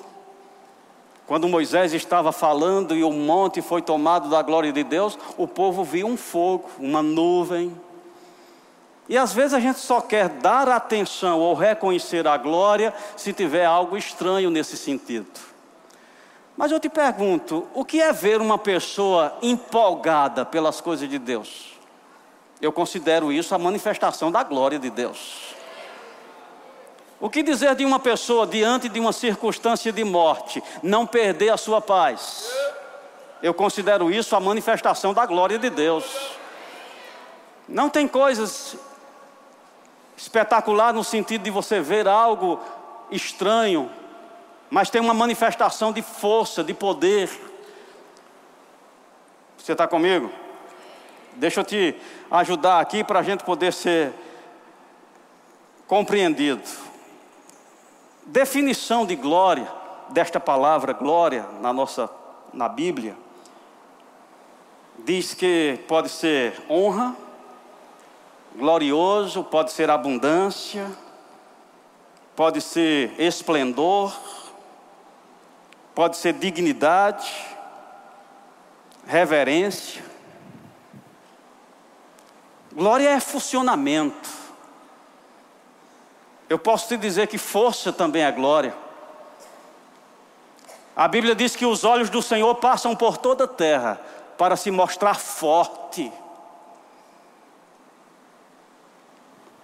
quando 1.27 1.47
Moisés 1.47 1.93
estava 1.93 2.31
falando 2.31 2.95
e 2.95 3.03
o 3.03 3.11
monte 3.11 3.61
foi 3.61 3.81
tomado 3.81 4.29
da 4.29 4.41
glória 4.41 4.71
de 4.71 4.83
Deus, 4.83 5.19
o 5.37 5.47
povo 5.47 5.83
viu 5.83 6.07
um 6.07 6.17
fogo, 6.17 6.69
uma 6.79 7.03
nuvem. 7.03 7.79
E 9.07 9.17
às 9.17 9.33
vezes 9.33 9.53
a 9.53 9.59
gente 9.59 9.79
só 9.79 10.01
quer 10.01 10.29
dar 10.29 10.67
atenção 10.69 11.39
ou 11.39 11.53
reconhecer 11.53 12.27
a 12.27 12.37
glória 12.37 12.93
se 13.15 13.33
tiver 13.33 13.65
algo 13.65 13.97
estranho 13.97 14.49
nesse 14.49 14.77
sentido. 14.77 15.50
Mas 16.61 16.71
eu 16.71 16.79
te 16.79 16.89
pergunto: 16.89 17.67
o 17.73 17.83
que 17.83 17.99
é 17.99 18.13
ver 18.13 18.39
uma 18.39 18.55
pessoa 18.55 19.35
empolgada 19.41 20.45
pelas 20.45 20.79
coisas 20.79 21.09
de 21.09 21.17
Deus? 21.17 21.71
Eu 22.61 22.71
considero 22.71 23.31
isso 23.31 23.55
a 23.55 23.57
manifestação 23.57 24.31
da 24.31 24.43
glória 24.43 24.77
de 24.77 24.91
Deus. 24.91 25.55
O 27.19 27.31
que 27.31 27.41
dizer 27.41 27.73
de 27.73 27.83
uma 27.83 27.97
pessoa 27.99 28.45
diante 28.45 28.87
de 28.89 28.99
uma 28.99 29.11
circunstância 29.11 29.91
de 29.91 30.03
morte, 30.03 30.63
não 30.83 31.07
perder 31.07 31.49
a 31.49 31.57
sua 31.57 31.81
paz? 31.81 32.47
Eu 33.41 33.55
considero 33.55 34.11
isso 34.11 34.35
a 34.35 34.39
manifestação 34.39 35.15
da 35.15 35.25
glória 35.25 35.57
de 35.57 35.71
Deus. 35.71 36.05
Não 37.67 37.89
tem 37.89 38.07
coisas 38.07 38.75
espetacular 40.15 40.93
no 40.93 41.03
sentido 41.03 41.41
de 41.41 41.49
você 41.49 41.81
ver 41.81 42.07
algo 42.07 42.59
estranho, 43.09 43.89
mas 44.71 44.89
tem 44.89 45.01
uma 45.01 45.13
manifestação 45.13 45.91
de 45.91 46.01
força, 46.01 46.63
de 46.63 46.73
poder. 46.73 47.29
Você 49.57 49.73
está 49.73 49.85
comigo? 49.85 50.31
Deixa 51.33 51.59
eu 51.59 51.65
te 51.65 51.95
ajudar 52.31 52.79
aqui 52.79 53.03
para 53.03 53.19
a 53.19 53.23
gente 53.23 53.43
poder 53.43 53.73
ser 53.73 54.13
compreendido. 55.85 56.63
Definição 58.25 59.05
de 59.05 59.15
glória 59.15 59.67
desta 60.09 60.39
palavra 60.39 60.93
glória 60.93 61.45
na 61.59 61.73
nossa 61.73 62.09
na 62.53 62.69
Bíblia 62.69 63.15
diz 64.99 65.33
que 65.33 65.79
pode 65.87 66.09
ser 66.09 66.61
honra, 66.69 67.15
glorioso, 68.55 69.43
pode 69.43 69.71
ser 69.71 69.89
abundância, 69.89 70.89
pode 72.35 72.61
ser 72.61 73.13
esplendor, 73.19 74.13
pode 76.01 76.17
ser 76.17 76.33
dignidade, 76.33 77.31
reverência. 79.05 80.03
Glória 82.73 83.07
é 83.07 83.19
funcionamento. 83.19 84.27
Eu 86.49 86.57
posso 86.57 86.87
te 86.87 86.97
dizer 86.97 87.27
que 87.27 87.37
força 87.37 87.93
também 87.93 88.23
é 88.23 88.31
glória. 88.31 88.73
A 90.95 91.07
Bíblia 91.07 91.35
diz 91.35 91.55
que 91.55 91.67
os 91.67 91.83
olhos 91.83 92.09
do 92.09 92.23
Senhor 92.23 92.55
passam 92.55 92.95
por 92.95 93.17
toda 93.17 93.43
a 93.43 93.47
terra 93.47 94.01
para 94.39 94.55
se 94.57 94.71
mostrar 94.71 95.19
forte 95.19 96.11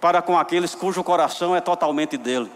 para 0.00 0.22
com 0.22 0.38
aqueles 0.38 0.72
cujo 0.72 1.02
coração 1.02 1.56
é 1.56 1.60
totalmente 1.60 2.16
dele. 2.16 2.48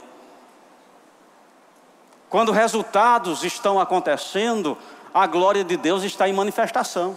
Quando 2.32 2.50
resultados 2.50 3.44
estão 3.44 3.78
acontecendo, 3.78 4.78
a 5.12 5.26
glória 5.26 5.62
de 5.62 5.76
Deus 5.76 6.02
está 6.02 6.26
em 6.26 6.32
manifestação. 6.32 7.14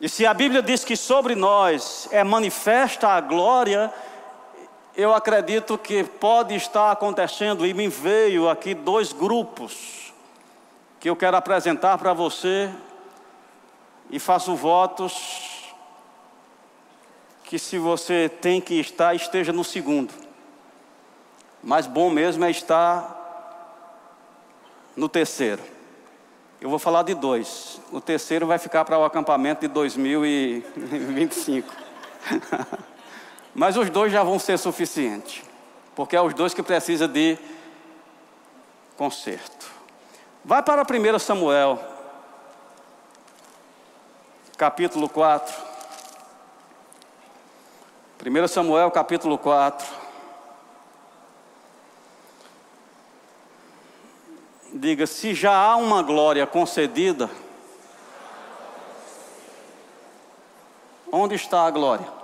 E 0.00 0.08
se 0.08 0.24
a 0.24 0.32
Bíblia 0.32 0.62
diz 0.62 0.82
que 0.82 0.96
sobre 0.96 1.34
nós 1.34 2.08
é 2.10 2.24
manifesta 2.24 3.08
a 3.08 3.20
glória, 3.20 3.92
eu 4.96 5.14
acredito 5.14 5.76
que 5.76 6.02
pode 6.02 6.54
estar 6.54 6.90
acontecendo, 6.90 7.66
e 7.66 7.74
me 7.74 7.86
veio 7.86 8.48
aqui 8.48 8.72
dois 8.72 9.12
grupos 9.12 10.14
que 10.98 11.10
eu 11.10 11.16
quero 11.16 11.36
apresentar 11.36 11.98
para 11.98 12.14
você, 12.14 12.70
e 14.08 14.18
faço 14.18 14.54
votos 14.54 15.74
que 17.44 17.58
se 17.58 17.78
você 17.78 18.30
tem 18.40 18.58
que 18.58 18.80
estar, 18.80 19.14
esteja 19.14 19.52
no 19.52 19.64
segundo. 19.64 20.14
Mas 21.62 21.86
bom 21.86 22.10
mesmo 22.10 22.44
é 22.44 22.50
estar 22.50 23.20
no 24.96 25.08
terceiro. 25.08 25.62
Eu 26.60 26.68
vou 26.68 26.78
falar 26.78 27.02
de 27.02 27.14
dois. 27.14 27.80
O 27.90 28.00
terceiro 28.00 28.46
vai 28.46 28.58
ficar 28.58 28.84
para 28.84 28.98
o 28.98 29.04
acampamento 29.04 29.62
de 29.62 29.68
2025. 29.68 31.72
Mas 33.54 33.76
os 33.76 33.90
dois 33.90 34.12
já 34.12 34.22
vão 34.22 34.38
ser 34.38 34.58
suficientes. 34.58 35.42
Porque 35.94 36.16
é 36.16 36.20
os 36.20 36.34
dois 36.34 36.54
que 36.54 36.62
precisam 36.62 37.08
de 37.08 37.38
conserto. 38.96 39.70
Vai 40.44 40.62
para 40.62 40.82
1 40.82 41.18
Samuel, 41.18 41.78
capítulo 44.56 45.08
4. 45.08 45.70
1 48.24 48.48
Samuel, 48.48 48.90
capítulo 48.90 49.38
4. 49.38 49.99
Diga: 54.72 55.06
se 55.06 55.34
já 55.34 55.56
há 55.56 55.76
uma 55.76 56.02
glória 56.02 56.46
concedida, 56.46 57.30
onde 61.12 61.34
está 61.34 61.66
a 61.66 61.70
glória? 61.70 62.20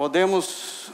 podemos 0.00 0.90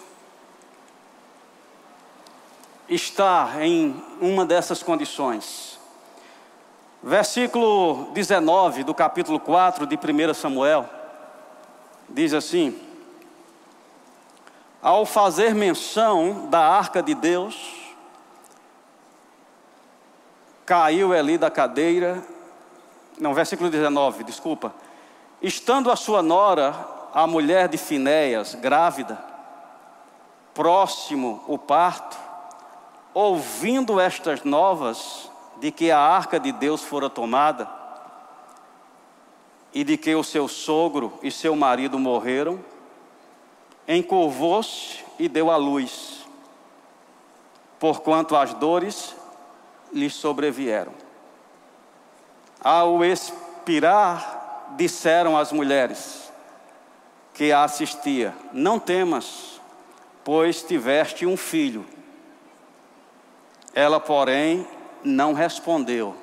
estar 2.88 3.62
em 3.62 4.02
uma 4.20 4.44
dessas 4.44 4.82
condições. 4.82 5.78
Versículo 7.00 8.10
19 8.12 8.82
do 8.82 8.92
capítulo 8.92 9.38
4 9.38 9.86
de 9.86 9.94
1 9.94 10.34
Samuel 10.34 10.90
diz 12.08 12.34
assim: 12.34 12.76
Ao 14.82 15.06
fazer 15.06 15.54
menção 15.54 16.48
da 16.50 16.66
arca 16.66 17.00
de 17.00 17.14
Deus, 17.14 17.85
caiu 20.66 21.12
ali 21.12 21.38
da 21.38 21.49
cadeira, 21.49 22.23
não, 23.18 23.32
versículo 23.32 23.70
19, 23.70 24.25
desculpa. 24.25 24.75
Estando 25.40 25.90
a 25.90 25.96
sua 25.96 26.23
nora, 26.23 26.75
a 27.14 27.26
mulher 27.26 27.68
de 27.68 27.78
Finéias, 27.78 28.54
grávida, 28.56 29.18
próximo 30.52 31.42
o 31.46 31.56
parto, 31.56 32.18
ouvindo 33.14 34.00
estas 34.00 34.42
novas 34.42 35.30
de 35.58 35.70
que 35.70 35.90
a 35.90 35.99
arca 35.99 36.38
de 36.38 36.52
Deus 36.52 36.82
fora 36.82 37.08
tomada 37.08 37.68
e 39.73 39.85
de 39.85 39.96
que 39.96 40.14
o 40.14 40.25
seu 40.25 40.49
sogro 40.49 41.18
e 41.23 41.30
seu 41.30 41.54
marido 41.54 41.99
morreram, 41.99 42.58
encurvou-se 43.87 45.04
e 45.18 45.28
deu 45.28 45.50
à 45.50 45.56
luz, 45.56 46.26
porquanto 47.78 48.37
as 48.37 48.52
dores 48.52 49.14
lhe 49.96 50.10
sobrevieram. 50.10 50.92
Ao 52.60 53.02
expirar, 53.02 54.74
disseram 54.76 55.36
as 55.38 55.50
mulheres 55.50 56.30
que 57.32 57.50
a 57.50 57.64
assistia: 57.64 58.34
Não 58.52 58.78
temas, 58.78 59.58
pois 60.22 60.62
tiveste 60.62 61.24
um 61.24 61.36
filho. 61.36 61.86
Ela, 63.74 63.98
porém, 63.98 64.66
não 65.02 65.32
respondeu, 65.32 66.14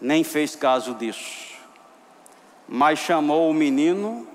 nem 0.00 0.22
fez 0.22 0.54
caso 0.54 0.94
disso, 0.94 1.56
mas 2.66 2.98
chamou 2.98 3.50
o 3.50 3.54
menino 3.54 4.26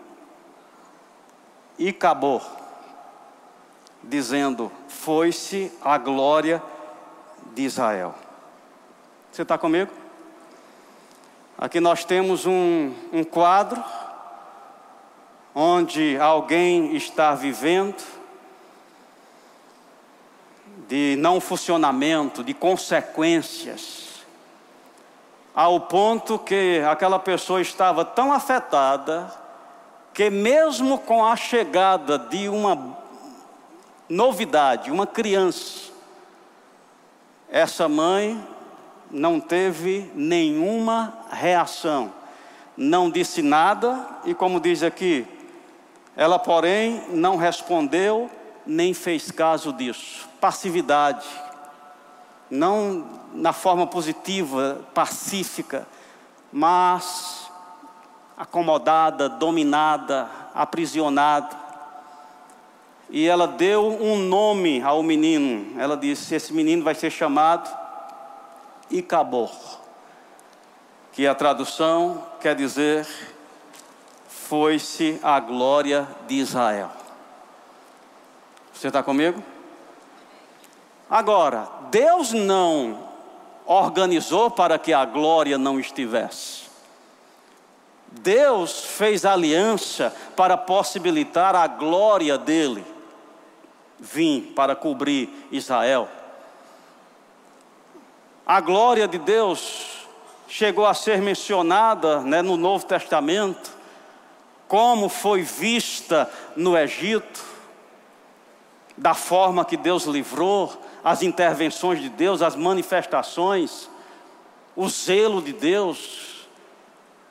e 1.78 1.90
acabou, 1.90 2.42
dizendo: 4.04 4.72
Foi-se 4.88 5.72
a 5.84 5.98
glória 5.98 6.58
de 6.58 6.73
Israel. 7.62 8.16
Você 9.32 9.44
está 9.44 9.58
comigo? 9.58 9.92
Aqui 11.58 11.80
nós 11.80 12.04
temos 12.04 12.46
um, 12.46 12.92
um 13.12 13.24
quadro 13.24 13.84
onde 15.56 16.18
alguém 16.18 16.96
está 16.96 17.36
vivendo 17.36 18.04
de 20.88 21.16
não 21.20 21.40
funcionamento, 21.40 22.44
de 22.44 22.54
consequências, 22.54 24.24
ao 25.56 25.80
ponto 25.80 26.40
que 26.40 26.82
aquela 26.90 27.20
pessoa 27.20 27.62
estava 27.62 28.04
tão 28.04 28.34
afetada 28.34 29.32
que, 30.14 30.30
mesmo 30.30 30.98
com 30.98 31.24
a 31.24 31.36
chegada 31.36 32.18
de 32.18 32.50
uma 32.50 32.98
novidade, 34.10 34.92
uma 34.92 35.08
criança, 35.08 35.93
essa 37.54 37.88
mãe 37.88 38.44
não 39.12 39.40
teve 39.40 40.12
nenhuma 40.16 41.14
reação, 41.30 42.12
não 42.76 43.12
disse 43.12 43.44
nada, 43.44 44.08
e 44.26 44.34
como 44.34 44.60
diz 44.60 44.82
aqui, 44.82 45.28
ela, 46.16 46.40
porém, 46.40 47.04
não 47.12 47.38
respondeu 47.38 48.28
nem 48.66 48.92
fez 48.92 49.30
caso 49.30 49.72
disso. 49.72 50.28
Passividade, 50.42 51.28
não 52.50 53.06
na 53.36 53.54
forma 53.54 53.86
positiva, 53.86 54.82
pacífica, 54.92 55.88
mas 56.52 57.52
acomodada, 58.36 59.30
dominada, 59.30 60.28
aprisionada. 60.56 61.56
E 63.10 63.28
ela 63.28 63.48
deu 63.48 63.88
um 64.02 64.18
nome 64.18 64.82
ao 64.82 65.04
menino. 65.04 65.80
Ela 65.80 65.96
disse: 65.96 66.36
Esse 66.36 66.54
menino 66.54 66.84
vai 66.84 66.96
ser 66.96 67.12
chamado 67.12 67.70
Icabor, 68.90 69.52
que 71.12 71.28
a 71.28 71.36
tradução 71.36 72.24
quer 72.40 72.56
dizer: 72.56 73.08
Foi-se 74.28 75.20
a 75.22 75.40
glória 75.40 76.08
de 76.28 76.36
Israel. 76.36 76.90
Você 78.74 78.88
está 78.88 79.04
comigo? 79.04 79.42
Agora, 81.10 81.68
Deus 81.92 82.34
não 82.34 83.00
organizou 83.66 84.50
para 84.50 84.80
que 84.80 84.92
a 84.92 85.06
glória 85.06 85.58
não 85.58 85.80
estivesse. 85.80 86.64
Deus 88.12 88.84
fez 88.84 89.26
aliança 89.26 90.16
para 90.36 90.58
possibilitar 90.58 91.56
a 91.56 91.68
glória 91.68 92.38
dele 92.38 92.93
vir 94.04 94.52
para 94.54 94.76
cobrir 94.76 95.48
Israel. 95.50 96.10
A 98.46 98.60
glória 98.60 99.08
de 99.08 99.18
Deus 99.18 100.06
chegou 100.48 100.86
a 100.86 100.94
ser 100.94 101.22
mencionada 101.22 102.20
né, 102.20 102.42
no 102.42 102.58
Novo 102.58 102.86
Testamento, 102.86 103.72
como 104.68 105.08
foi 105.08 105.42
vista 105.42 106.30
no 106.56 106.78
Egito 106.78 107.54
da 108.98 109.14
forma 109.14 109.66
que 109.66 109.78
Deus 109.78 110.04
livrou, 110.04 110.72
as 111.04 111.24
intervenções 111.24 112.02
de 112.02 112.10
Deus, 112.10 112.42
as 112.42 112.56
manifestações, 112.56 113.90
o 114.76 114.88
zelo 114.88 115.42
de 115.42 115.54
Deus, 115.54 116.48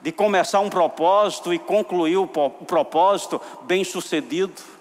de 0.01 0.11
começar 0.11 0.61
um 0.61 0.69
propósito 0.69 1.55
e 1.55 1.59
concluir 1.59 2.17
o 2.17 2.27
propósito 2.27 3.41
bem 3.63 3.85
sucedido. 3.85 4.72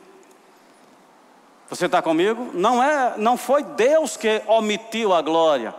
Você 1.72 1.86
está 1.86 2.02
comigo? 2.02 2.50
Não 2.54 2.84
é, 2.84 3.14
não 3.16 3.38
foi 3.38 3.64
Deus 3.64 4.18
que 4.18 4.42
omitiu 4.46 5.14
a 5.14 5.22
glória, 5.22 5.74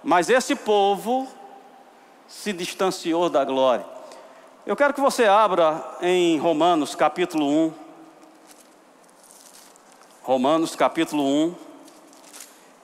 mas 0.00 0.30
esse 0.30 0.54
povo 0.54 1.26
se 2.28 2.52
distanciou 2.52 3.28
da 3.28 3.44
glória. 3.44 3.84
Eu 4.64 4.76
quero 4.76 4.94
que 4.94 5.00
você 5.00 5.24
abra 5.24 5.84
em 6.00 6.38
Romanos 6.38 6.94
capítulo 6.94 7.48
1. 7.48 7.72
Romanos 10.22 10.76
capítulo 10.76 11.24
1. 11.24 11.54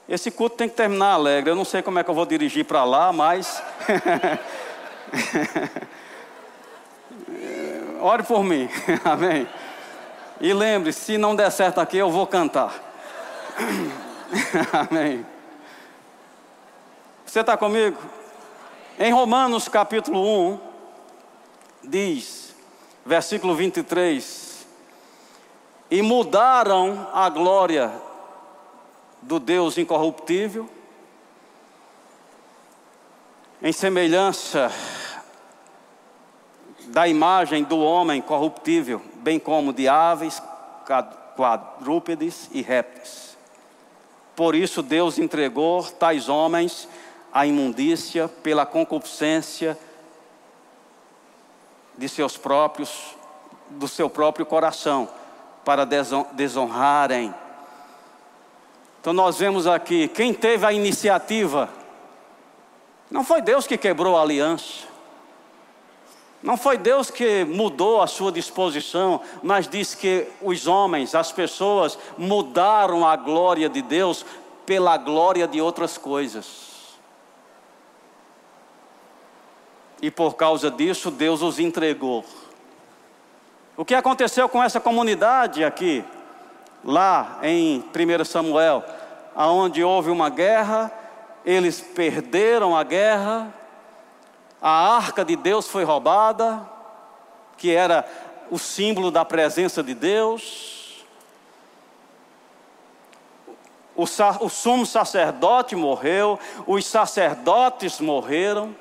Esse 0.09 0.29
culto 0.29 0.57
tem 0.57 0.67
que 0.67 0.75
terminar 0.75 1.13
alegre. 1.13 1.51
Eu 1.51 1.55
não 1.55 1.63
sei 1.63 1.81
como 1.81 1.99
é 1.99 2.03
que 2.03 2.09
eu 2.09 2.13
vou 2.13 2.25
dirigir 2.25 2.65
para 2.65 2.83
lá, 2.83 3.13
mas. 3.13 3.63
Ore 8.01 8.23
por 8.23 8.43
mim, 8.43 8.67
amém. 9.05 9.47
E 10.41 10.53
lembre, 10.53 10.91
se 10.91 11.17
não 11.17 11.35
der 11.35 11.51
certo 11.51 11.79
aqui, 11.79 11.97
eu 11.97 12.09
vou 12.09 12.27
cantar. 12.27 12.73
amém. 14.89 15.25
Você 17.25 17.39
está 17.39 17.55
comigo? 17.55 17.97
Em 18.99 19.13
Romanos 19.13 19.67
capítulo 19.69 20.51
1, 20.53 20.59
diz, 21.83 22.55
versículo 23.05 23.55
23 23.55 24.51
e 25.91 26.01
mudaram 26.01 27.09
a 27.13 27.27
glória 27.29 27.91
do 29.21 29.39
Deus 29.39 29.77
incorruptível, 29.77 30.69
em 33.61 33.73
semelhança 33.73 34.71
da 36.87 37.07
imagem 37.07 37.63
do 37.63 37.77
homem 37.77 38.21
corruptível, 38.21 39.01
bem 39.21 39.39
como 39.39 39.71
de 39.71 39.87
aves, 39.87 40.41
quadrúpedes 41.35 42.49
e 42.51 42.61
répteis. 42.61 43.37
Por 44.35 44.55
isso 44.55 44.81
Deus 44.81 45.17
entregou 45.17 45.83
tais 45.83 46.27
homens 46.27 46.87
à 47.31 47.45
imundícia 47.45 48.27
pela 48.27 48.65
concupiscência 48.65 49.77
de 51.97 52.09
seus 52.09 52.37
próprios, 52.37 53.15
do 53.69 53.87
seu 53.87 54.09
próprio 54.09 54.45
coração 54.45 55.07
para 55.63 55.85
desonrarem. 56.33 57.33
Então 58.99 59.13
nós 59.13 59.37
vemos 59.37 59.67
aqui, 59.67 60.07
quem 60.07 60.33
teve 60.33 60.65
a 60.65 60.73
iniciativa, 60.73 61.69
não 63.09 63.23
foi 63.23 63.41
Deus 63.41 63.67
que 63.67 63.77
quebrou 63.77 64.17
a 64.17 64.21
aliança, 64.21 64.87
não 66.43 66.57
foi 66.57 66.77
Deus 66.77 67.11
que 67.11 67.45
mudou 67.45 68.01
a 68.01 68.07
sua 68.07 68.31
disposição, 68.31 69.21
mas 69.43 69.67
diz 69.67 69.93
que 69.93 70.27
os 70.41 70.65
homens, 70.65 71.13
as 71.13 71.31
pessoas, 71.31 71.97
mudaram 72.17 73.07
a 73.07 73.15
glória 73.15 73.69
de 73.69 73.81
Deus 73.81 74.25
pela 74.65 74.97
glória 74.97 75.47
de 75.47 75.61
outras 75.61 75.97
coisas. 75.97 76.71
E 80.01 80.09
por 80.09 80.33
causa 80.35 80.71
disso, 80.71 81.11
Deus 81.11 81.43
os 81.43 81.59
entregou 81.59 82.25
O 83.77 83.85
que 83.85 83.93
aconteceu 83.93 84.49
com 84.49 84.63
essa 84.63 84.79
comunidade 84.79 85.63
aqui, 85.63 86.03
lá 86.83 87.39
em 87.43 87.83
1 87.83 88.25
Samuel, 88.25 88.83
aonde 89.35 89.83
houve 89.83 90.09
uma 90.09 90.29
guerra, 90.29 90.91
eles 91.45 91.79
perderam 91.79 92.75
a 92.75 92.83
guerra, 92.83 93.53
a 94.61 94.95
arca 94.95 95.25
de 95.25 95.35
Deus 95.35 95.67
foi 95.67 95.83
roubada, 95.83 96.69
que 97.57 97.71
era 97.73 98.05
o 98.51 98.59
símbolo 98.59 99.09
da 99.09 99.25
presença 99.25 99.81
de 99.81 99.95
Deus. 99.95 101.03
O, 103.95 104.03
o 104.03 104.49
sumo 104.49 104.85
sacerdote 104.85 105.75
morreu, 105.75 106.39
os 106.67 106.85
sacerdotes 106.85 107.99
morreram. 107.99 108.75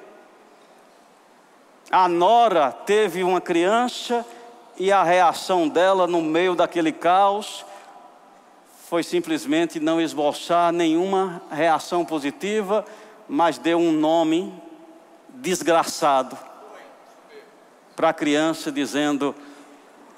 A 1.90 2.07
nora 2.09 2.71
teve 2.71 3.23
uma 3.25 3.40
criança 3.40 4.25
e 4.77 4.93
a 4.93 5.03
reação 5.03 5.69
dela 5.69 6.07
no 6.07 6.21
meio 6.21 6.55
daquele 6.55 6.93
caos 6.93 7.64
foi 8.90 9.03
simplesmente 9.03 9.79
não 9.79 10.01
esboçar 10.01 10.73
nenhuma 10.73 11.40
reação 11.51 12.05
positiva, 12.05 12.85
mas 13.29 13.57
deu 13.57 13.79
um 13.79 13.93
nome 13.93 14.53
desgraçado 15.40 16.38
para 17.96 18.11
a 18.11 18.14
criança, 18.14 18.70
dizendo: 18.70 19.35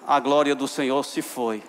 A 0.07 0.21
glória 0.21 0.55
do 0.55 0.69
Senhor 0.69 1.03
se 1.05 1.23
foi. 1.23 1.63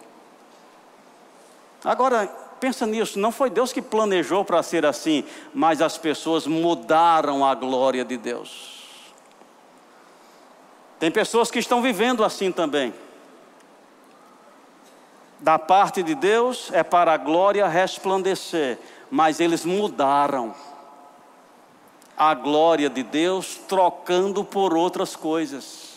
Agora, 1.84 2.28
pensa 2.60 2.86
nisso, 2.86 3.20
não 3.20 3.32
foi 3.32 3.50
Deus 3.50 3.74
que 3.74 3.82
planejou 3.82 4.46
para 4.46 4.64
ser 4.64 4.86
assim, 4.86 5.24
mas 5.54 5.82
as 5.82 5.98
pessoas 5.98 6.48
mudaram 6.48 7.46
a 7.46 7.54
glória 7.54 8.06
de 8.06 8.18
Deus. 8.18 8.72
Tem 11.00 11.12
pessoas 11.12 11.52
que 11.52 11.60
estão 11.60 11.82
vivendo 11.82 12.24
assim 12.24 12.52
também. 12.52 12.94
Da 15.40 15.60
parte 15.60 16.02
de 16.02 16.16
Deus 16.16 16.70
é 16.72 16.82
para 16.84 17.14
a 17.14 17.18
glória 17.18 17.68
resplandecer, 17.68 18.80
mas 19.12 19.42
eles 19.42 19.66
mudaram 19.66 20.56
a 22.30 22.34
glória 22.34 22.90
de 22.90 23.04
Deus 23.04 23.60
trocando 23.68 24.44
por 24.44 24.76
outras 24.76 25.16
coisas. 25.16 25.94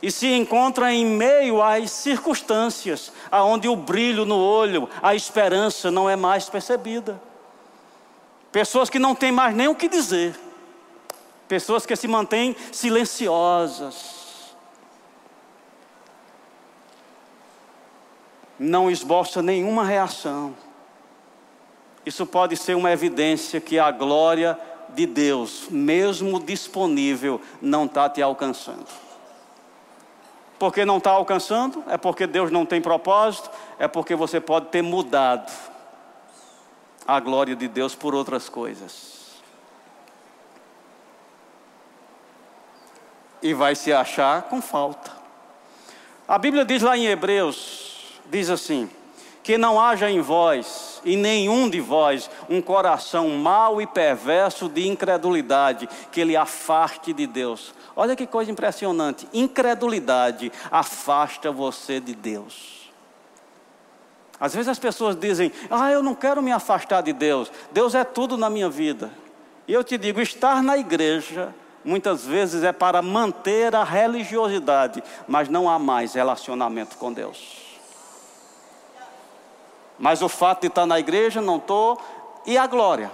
E 0.00 0.10
se 0.10 0.28
encontra 0.28 0.92
em 0.92 1.04
meio 1.04 1.60
às 1.62 1.90
circunstâncias, 1.90 3.12
aonde 3.30 3.68
o 3.68 3.74
brilho 3.74 4.24
no 4.24 4.38
olho, 4.38 4.88
a 5.02 5.14
esperança 5.14 5.90
não 5.90 6.08
é 6.08 6.14
mais 6.14 6.48
percebida. 6.48 7.20
Pessoas 8.52 8.88
que 8.88 8.98
não 8.98 9.14
têm 9.14 9.32
mais 9.32 9.54
nem 9.54 9.68
o 9.68 9.74
que 9.74 9.88
dizer 9.88 10.38
pessoas 11.48 11.86
que 11.86 11.96
se 11.96 12.06
mantêm 12.06 12.54
silenciosas, 12.70 14.54
não 18.58 18.90
esboça 18.90 19.40
nenhuma 19.40 19.84
reação. 19.84 20.54
Isso 22.08 22.24
pode 22.24 22.56
ser 22.56 22.74
uma 22.74 22.90
evidência 22.90 23.60
que 23.60 23.78
a 23.78 23.90
glória 23.90 24.58
de 24.94 25.04
Deus, 25.04 25.68
mesmo 25.68 26.40
disponível, 26.40 27.38
não 27.60 27.84
está 27.84 28.08
te 28.08 28.22
alcançando. 28.22 28.86
Porque 30.58 30.86
não 30.86 30.96
está 30.96 31.10
alcançando? 31.10 31.84
É 31.86 31.98
porque 31.98 32.26
Deus 32.26 32.50
não 32.50 32.64
tem 32.64 32.80
propósito? 32.80 33.50
É 33.78 33.86
porque 33.86 34.14
você 34.14 34.40
pode 34.40 34.68
ter 34.68 34.80
mudado 34.80 35.52
a 37.06 37.20
glória 37.20 37.54
de 37.54 37.68
Deus 37.68 37.94
por 37.94 38.14
outras 38.14 38.48
coisas. 38.48 39.18
e 43.42 43.54
vai 43.54 43.74
se 43.74 43.92
achar 43.92 44.42
com 44.42 44.60
falta. 44.60 45.12
A 46.26 46.38
Bíblia 46.38 46.64
diz 46.64 46.82
lá 46.82 46.96
em 46.96 47.06
Hebreus, 47.06 48.20
diz 48.26 48.50
assim: 48.50 48.90
que 49.42 49.56
não 49.56 49.80
haja 49.80 50.10
em 50.10 50.20
vós, 50.20 50.87
e 51.04 51.16
nenhum 51.16 51.68
de 51.68 51.80
vós, 51.80 52.30
um 52.48 52.60
coração 52.60 53.28
mau 53.30 53.80
e 53.80 53.86
perverso 53.86 54.68
de 54.68 54.86
incredulidade, 54.86 55.88
que 56.10 56.20
ele 56.20 56.36
afaste 56.36 57.12
de 57.12 57.26
Deus. 57.26 57.74
Olha 57.94 58.16
que 58.16 58.26
coisa 58.26 58.50
impressionante: 58.50 59.28
incredulidade 59.32 60.52
afasta 60.70 61.50
você 61.50 62.00
de 62.00 62.14
Deus. 62.14 62.90
Às 64.40 64.54
vezes 64.54 64.68
as 64.68 64.78
pessoas 64.78 65.16
dizem: 65.16 65.52
Ah, 65.70 65.90
eu 65.90 66.02
não 66.02 66.14
quero 66.14 66.42
me 66.42 66.52
afastar 66.52 67.02
de 67.02 67.12
Deus, 67.12 67.50
Deus 67.72 67.94
é 67.94 68.04
tudo 68.04 68.36
na 68.36 68.48
minha 68.48 68.68
vida. 68.68 69.10
E 69.66 69.72
eu 69.72 69.84
te 69.84 69.98
digo: 69.98 70.20
estar 70.20 70.62
na 70.62 70.78
igreja 70.78 71.54
muitas 71.84 72.24
vezes 72.24 72.62
é 72.62 72.72
para 72.72 73.00
manter 73.00 73.74
a 73.74 73.82
religiosidade, 73.82 75.02
mas 75.26 75.48
não 75.48 75.68
há 75.68 75.78
mais 75.78 76.14
relacionamento 76.14 76.96
com 76.96 77.12
Deus. 77.12 77.67
Mas 79.98 80.22
o 80.22 80.28
fato 80.28 80.62
de 80.62 80.66
estar 80.68 80.86
na 80.86 80.98
igreja, 80.98 81.40
não 81.40 81.56
estou, 81.56 82.00
e 82.46 82.56
a 82.56 82.66
glória? 82.66 83.10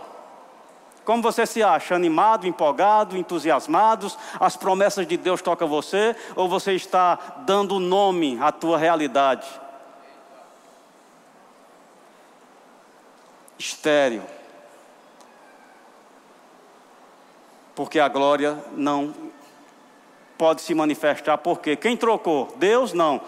Como 1.05 1.23
você 1.23 1.47
se 1.47 1.63
acha? 1.63 1.95
Animado, 1.95 2.47
empolgado, 2.47 3.17
entusiasmado? 3.17 4.11
As 4.41 4.57
promessas 4.57 5.07
de 5.07 5.17
Deus 5.17 5.43
tocam 5.43 5.69
você? 5.69 6.17
Ou 6.35 6.49
você 6.49 6.73
está 6.73 7.19
dando 7.47 7.79
nome 7.79 8.39
à 8.41 8.51
tua 8.51 8.79
realidade? 8.79 9.47
Estéreo. 13.59 14.23
porque 17.75 17.99
a 17.99 18.09
glória 18.09 18.57
não 18.73 19.13
pode 20.39 20.63
se 20.63 20.75
manifestar, 20.75 21.39
porque 21.39 21.77
quem 21.77 21.97
trocou? 21.97 22.53
Deus 22.57 22.93
não. 22.93 23.21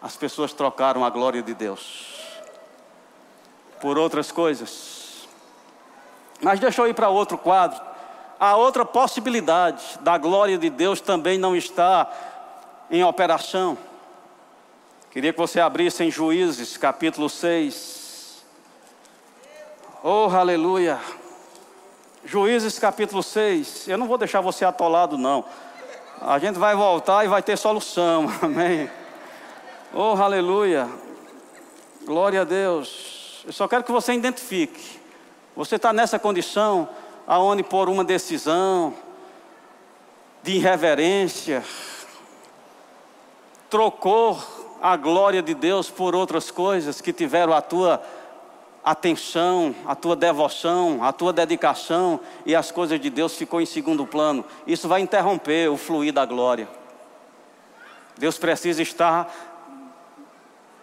As 0.00 0.16
pessoas 0.16 0.52
trocaram 0.52 1.04
a 1.04 1.10
glória 1.10 1.42
de 1.42 1.54
Deus 1.54 2.18
por 3.80 3.98
outras 3.98 4.30
coisas. 4.30 5.26
Mas 6.40 6.60
deixa 6.60 6.82
eu 6.82 6.88
ir 6.88 6.94
para 6.94 7.08
outro 7.08 7.36
quadro. 7.36 7.80
A 8.38 8.56
outra 8.56 8.84
possibilidade 8.84 9.98
da 10.00 10.16
glória 10.16 10.56
de 10.56 10.70
Deus 10.70 11.00
também 11.00 11.38
não 11.38 11.56
está 11.56 12.08
em 12.90 13.02
operação. 13.02 13.76
Queria 15.10 15.32
que 15.32 15.38
você 15.38 15.58
abrisse 15.58 16.04
em 16.04 16.10
Juízes, 16.10 16.76
capítulo 16.76 17.28
6. 17.28 18.44
Oh, 20.04 20.30
aleluia. 20.32 21.00
Juízes 22.24 22.78
capítulo 22.78 23.22
6. 23.22 23.88
Eu 23.88 23.98
não 23.98 24.06
vou 24.06 24.16
deixar 24.18 24.40
você 24.40 24.64
atolado, 24.64 25.18
não. 25.18 25.44
A 26.20 26.38
gente 26.38 26.58
vai 26.58 26.76
voltar 26.76 27.24
e 27.24 27.28
vai 27.28 27.42
ter 27.42 27.56
solução. 27.56 28.26
Amém. 28.40 28.88
Oh, 29.92 30.14
aleluia. 30.20 30.86
Glória 32.04 32.42
a 32.42 32.44
Deus. 32.44 33.42
Eu 33.46 33.52
só 33.54 33.66
quero 33.66 33.82
que 33.82 33.90
você 33.90 34.12
identifique. 34.12 35.00
Você 35.56 35.76
está 35.76 35.94
nessa 35.94 36.18
condição 36.18 36.86
aonde 37.26 37.62
por 37.62 37.88
uma 37.88 38.04
decisão 38.04 38.92
de 40.42 40.56
irreverência 40.56 41.64
trocou 43.70 44.38
a 44.80 44.94
glória 44.96 45.42
de 45.42 45.54
Deus 45.54 45.90
por 45.90 46.14
outras 46.14 46.50
coisas 46.50 47.00
que 47.00 47.12
tiveram 47.12 47.54
a 47.54 47.62
tua 47.62 48.02
atenção, 48.84 49.74
a 49.86 49.94
tua 49.94 50.14
devoção, 50.14 51.02
a 51.02 51.12
tua 51.14 51.32
dedicação 51.32 52.20
e 52.44 52.54
as 52.54 52.70
coisas 52.70 53.00
de 53.00 53.08
Deus 53.08 53.34
ficou 53.34 53.60
em 53.60 53.66
segundo 53.66 54.06
plano. 54.06 54.44
Isso 54.66 54.86
vai 54.86 55.00
interromper 55.00 55.70
o 55.70 55.78
fluir 55.78 56.12
da 56.12 56.26
glória. 56.26 56.68
Deus 58.18 58.36
precisa 58.36 58.82
estar 58.82 59.57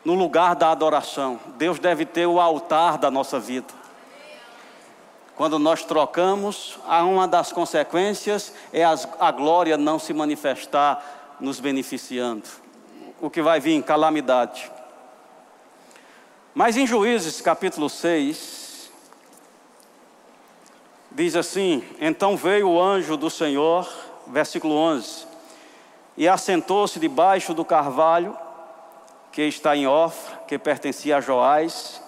no 0.05 0.13
lugar 0.13 0.55
da 0.55 0.69
adoração. 0.69 1.39
Deus 1.57 1.79
deve 1.79 2.05
ter 2.05 2.27
o 2.27 2.39
altar 2.39 2.99
da 2.99 3.09
nossa 3.09 3.39
vida. 3.39 3.73
Quando 5.35 5.59
nós 5.59 5.83
trocamos, 5.83 6.79
uma 6.87 7.27
das 7.27 7.51
consequências 7.51 8.53
é 8.71 8.85
a 8.85 9.31
glória 9.31 9.75
não 9.75 9.99
se 9.99 10.13
manifestar 10.13 11.35
nos 11.41 11.59
beneficiando. 11.59 12.47
O 13.19 13.29
que 13.29 13.41
vai 13.41 13.59
vir 13.59 13.73
em 13.73 13.81
calamidade. 13.81 14.71
Mas 16.53 16.77
em 16.77 16.87
Juízes 16.87 17.41
capítulo 17.41 17.89
6, 17.89 18.89
diz 21.11 21.35
assim: 21.35 21.83
Então 21.99 22.37
veio 22.37 22.69
o 22.69 22.81
anjo 22.81 23.17
do 23.17 23.29
Senhor, 23.29 23.91
versículo 24.27 24.75
11, 24.75 25.25
e 26.15 26.29
assentou-se 26.29 26.97
debaixo 26.97 27.53
do 27.53 27.65
carvalho 27.65 28.37
que 29.35 29.41
está 29.41 29.75
em 29.75 29.85
Ofra, 29.85 30.37
que 30.47 30.57
pertencia 30.57 31.17
a 31.17 31.21
Joás. 31.21 32.01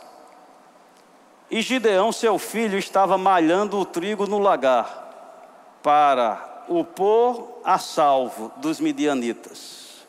E 1.52 1.62
Gideão, 1.62 2.10
seu 2.10 2.40
filho, 2.40 2.80
estava 2.80 3.18
malhando 3.18 3.78
o 3.78 3.84
trigo 3.84 4.26
no 4.26 4.40
lagar, 4.40 5.76
para 5.84 6.64
o 6.70 6.86
pôr 6.86 7.60
a 7.66 7.78
salvo 7.78 8.50
dos 8.56 8.80
midianitas. 8.80 10.06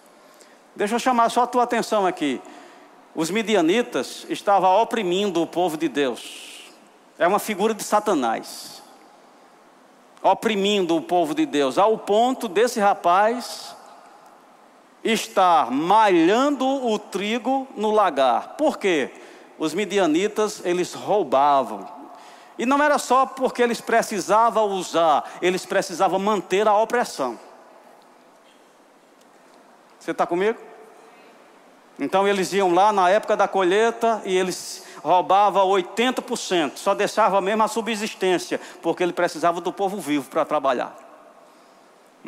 Deixa 0.76 0.94
eu 0.94 1.00
chamar 1.00 1.28
só 1.28 1.42
a 1.42 1.46
tua 1.48 1.64
atenção 1.64 2.07
aqui. 2.07 2.40
Os 3.16 3.33
midianitas 3.33 4.24
estavam 4.28 4.81
oprimindo 4.81 5.42
o 5.42 5.46
povo 5.46 5.76
de 5.76 5.88
Deus. 5.88 6.70
É 7.18 7.26
uma 7.26 7.40
figura 7.40 7.74
de 7.74 7.83
Satanás. 7.83 8.81
oprimindo 10.22 10.96
o 10.96 11.02
povo 11.02 11.35
de 11.35 11.46
Deus, 11.46 11.78
ao 11.78 11.98
ponto 11.98 12.46
desse 12.46 12.78
rapaz 12.78 13.76
estar 15.12 15.71
malhando 15.71 16.66
o 16.66 16.99
trigo 16.99 17.66
no 17.77 17.90
lagar. 17.90 18.57
Por 18.57 18.79
quê? 18.79 19.11
Os 19.59 19.75
midianitas, 19.75 20.62
eles 20.64 20.92
roubavam. 20.92 21.88
E 22.59 22.66
não 22.66 22.83
era 22.83 22.99
só 22.99 23.25
porque 23.25 23.62
eles 23.62 23.81
precisavam 23.81 24.66
usar, 24.71 25.25
eles 25.40 25.64
precisavam 25.64 26.18
manter 26.18 26.66
a 26.66 26.77
opressão. 26.77 27.38
Você 29.99 30.11
está 30.11 30.27
comigo? 30.27 30.59
Então 31.99 32.27
eles 32.27 32.53
iam 32.53 32.73
lá 32.73 32.92
na 32.92 33.09
época 33.11 33.37
da 33.37 33.49
colheita 33.49 34.23
e 34.25 34.37
eles 34.37 34.85
roubavam 35.03 35.66
80%, 35.68 36.73
só 36.77 36.94
deixava 36.94 37.40
mesmo 37.40 37.62
a 37.62 37.68
subsistência, 37.68 38.61
porque 38.83 39.03
ele 39.03 39.12
precisava 39.12 39.61
do 39.61 39.73
povo 39.73 39.99
vivo 39.99 40.29
para 40.29 40.44
trabalhar. 40.44 41.08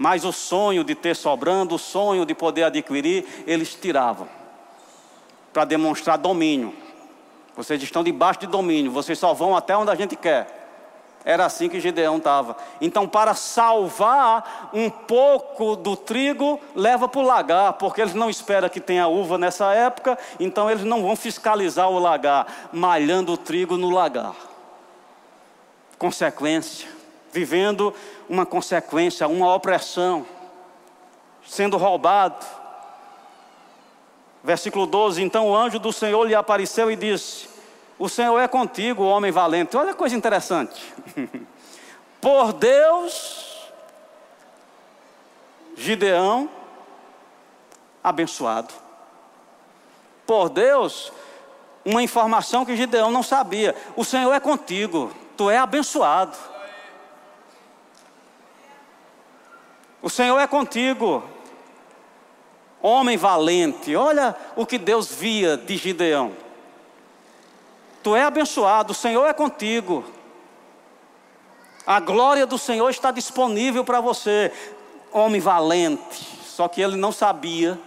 Mas 0.02 0.24
o 0.24 0.32
sonho 0.32 0.82
de 0.82 0.94
ter 0.94 1.14
sobrando, 1.14 1.74
o 1.74 1.78
sonho 1.78 2.24
de 2.24 2.34
poder 2.34 2.62
adquirir, 2.62 3.44
eles 3.46 3.74
tiravam 3.74 4.26
para 5.52 5.66
demonstrar 5.66 6.16
domínio. 6.16 6.74
Vocês 7.54 7.82
estão 7.82 8.02
debaixo 8.02 8.40
de 8.40 8.46
domínio, 8.46 8.90
vocês 8.90 9.18
só 9.18 9.34
vão 9.34 9.54
até 9.54 9.76
onde 9.76 9.90
a 9.90 9.94
gente 9.94 10.16
quer. 10.16 11.18
Era 11.22 11.44
assim 11.44 11.68
que 11.68 11.78
Gideão 11.78 12.16
estava. 12.16 12.56
Então, 12.80 13.06
para 13.06 13.34
salvar 13.34 14.70
um 14.72 14.88
pouco 14.88 15.76
do 15.76 15.94
trigo, 15.94 16.58
leva 16.74 17.06
para 17.06 17.20
o 17.20 17.26
lagar, 17.26 17.74
porque 17.74 18.00
eles 18.00 18.14
não 18.14 18.30
esperam 18.30 18.70
que 18.70 18.80
tenha 18.80 19.06
uva 19.06 19.36
nessa 19.36 19.74
época, 19.74 20.18
então 20.40 20.70
eles 20.70 20.82
não 20.82 21.02
vão 21.02 21.14
fiscalizar 21.14 21.90
o 21.90 21.98
lagar, 21.98 22.70
malhando 22.72 23.34
o 23.34 23.36
trigo 23.36 23.76
no 23.76 23.90
lagar. 23.90 24.34
Consequência, 25.98 26.88
vivendo 27.32 27.94
uma 28.28 28.44
consequência, 28.44 29.28
uma 29.28 29.54
opressão, 29.54 30.26
sendo 31.46 31.76
roubado. 31.76 32.44
Versículo 34.42 34.86
12: 34.86 35.22
Então 35.22 35.48
o 35.48 35.56
anjo 35.56 35.78
do 35.78 35.92
Senhor 35.92 36.24
lhe 36.24 36.34
apareceu 36.34 36.90
e 36.90 36.96
disse: 36.96 37.50
o 38.00 38.08
Senhor 38.08 38.38
é 38.38 38.48
contigo, 38.48 39.04
homem 39.04 39.30
valente. 39.30 39.76
Olha 39.76 39.92
que 39.92 39.98
coisa 39.98 40.16
interessante. 40.16 40.82
Por 42.18 42.54
Deus, 42.54 43.70
Gideão, 45.76 46.48
abençoado. 48.02 48.72
Por 50.26 50.48
Deus, 50.48 51.12
uma 51.84 52.02
informação 52.02 52.64
que 52.64 52.74
Gideão 52.74 53.10
não 53.10 53.22
sabia. 53.22 53.76
O 53.94 54.02
Senhor 54.02 54.32
é 54.32 54.40
contigo, 54.40 55.12
tu 55.36 55.50
é 55.50 55.58
abençoado. 55.58 56.38
O 60.02 60.08
Senhor 60.08 60.38
é 60.38 60.46
contigo, 60.46 61.22
homem 62.80 63.16
valente. 63.16 63.94
Olha 63.94 64.34
o 64.56 64.64
que 64.64 64.78
Deus 64.78 65.12
via 65.14 65.56
de 65.58 65.76
Gideão. 65.76 66.32
Tu 68.02 68.16
é 68.16 68.22
abençoado, 68.22 68.92
o 68.92 68.94
Senhor 68.94 69.26
é 69.26 69.32
contigo. 69.34 70.02
A 71.86 72.00
glória 72.00 72.46
do 72.46 72.56
Senhor 72.56 72.88
está 72.88 73.10
disponível 73.10 73.84
para 73.84 74.00
você, 74.00 74.50
homem 75.12 75.40
valente. 75.40 76.40
Só 76.46 76.66
que 76.66 76.80
ele 76.80 76.96
não 76.96 77.12
sabia, 77.12 77.78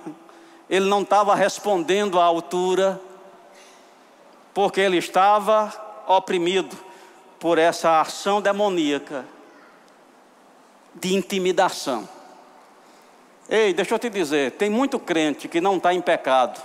ele 0.69 0.85
não 0.85 1.01
estava 1.01 1.33
respondendo 1.33 2.19
à 2.19 2.25
altura, 2.25 3.01
porque 4.53 4.81
ele 4.81 4.97
estava 4.97 5.73
oprimido 6.07 6.77
por 7.39 7.57
essa 7.57 8.01
ação 8.01 8.39
demoníaca 8.39 9.32
de 10.95 11.13
intimidação. 11.13 12.07
Ei, 13.49 13.73
deixa 13.73 13.93
eu 13.93 13.99
te 13.99 14.09
dizer, 14.09 14.51
tem 14.51 14.69
muito 14.69 14.97
crente 14.99 15.47
que 15.47 15.59
não 15.59 15.77
está 15.77 15.93
em 15.93 16.01
pecado 16.01 16.61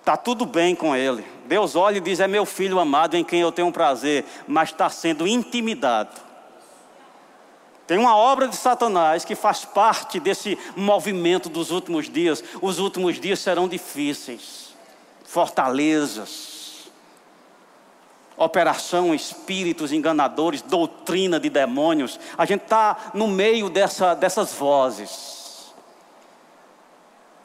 Está 0.00 0.16
tudo 0.16 0.46
bem 0.46 0.74
com 0.74 0.96
ele. 0.96 1.24
Deus 1.46 1.76
olha 1.76 1.98
e 1.98 2.00
diz: 2.00 2.20
É 2.20 2.26
meu 2.26 2.46
filho 2.46 2.80
amado 2.80 3.16
em 3.16 3.22
quem 3.22 3.40
eu 3.40 3.52
tenho 3.52 3.70
prazer, 3.70 4.24
mas 4.48 4.70
está 4.70 4.88
sendo 4.88 5.26
intimidado. 5.26 6.20
Tem 7.86 7.98
uma 7.98 8.16
obra 8.16 8.48
de 8.48 8.56
Satanás 8.56 9.24
que 9.24 9.34
faz 9.34 9.64
parte 9.64 10.18
desse 10.18 10.56
movimento 10.74 11.48
dos 11.48 11.70
últimos 11.70 12.08
dias. 12.08 12.42
Os 12.62 12.78
últimos 12.78 13.20
dias 13.20 13.40
serão 13.40 13.68
difíceis. 13.68 14.74
Fortalezas, 15.24 16.59
operação, 18.44 19.14
espíritos 19.14 19.92
enganadores, 19.92 20.62
doutrina 20.62 21.38
de 21.38 21.50
demônios. 21.50 22.18
A 22.38 22.46
gente 22.46 22.62
está 22.62 22.96
no 23.12 23.28
meio 23.28 23.68
dessa, 23.68 24.14
dessas 24.14 24.54
vozes. 24.54 25.74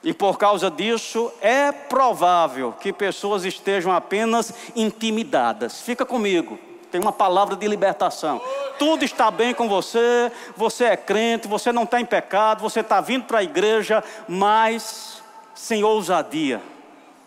E 0.02 0.14
por 0.14 0.38
causa 0.38 0.72
disso, 0.72 1.32
é 1.42 1.72
provável 1.72 2.74
que 2.80 2.94
pessoas 2.94 3.44
estejam 3.44 3.92
apenas 3.92 4.54
intimidadas. 4.74 5.82
Fica 5.82 6.06
comigo, 6.06 6.58
tem 6.92 7.02
uma 7.02 7.12
palavra 7.12 7.58
de 7.58 7.68
libertação. 7.68 8.40
Tudo 8.80 9.04
está 9.04 9.30
bem 9.30 9.54
com 9.54 9.68
você, 9.68 10.32
você 10.56 10.86
é 10.86 10.98
crente, 10.98 11.48
você 11.48 11.74
não 11.74 11.84
está 11.84 12.00
em 12.00 12.06
pecado, 12.06 12.62
você 12.62 12.80
está 12.80 13.02
vindo 13.02 13.26
para 13.26 13.40
a 13.40 13.44
igreja, 13.44 14.02
mas 14.30 15.22
sem 15.54 15.84
ousadia, 15.84 16.62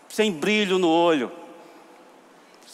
sem 0.07 0.31
brilho 0.31 0.79
no 0.79 0.89
olho, 0.89 1.31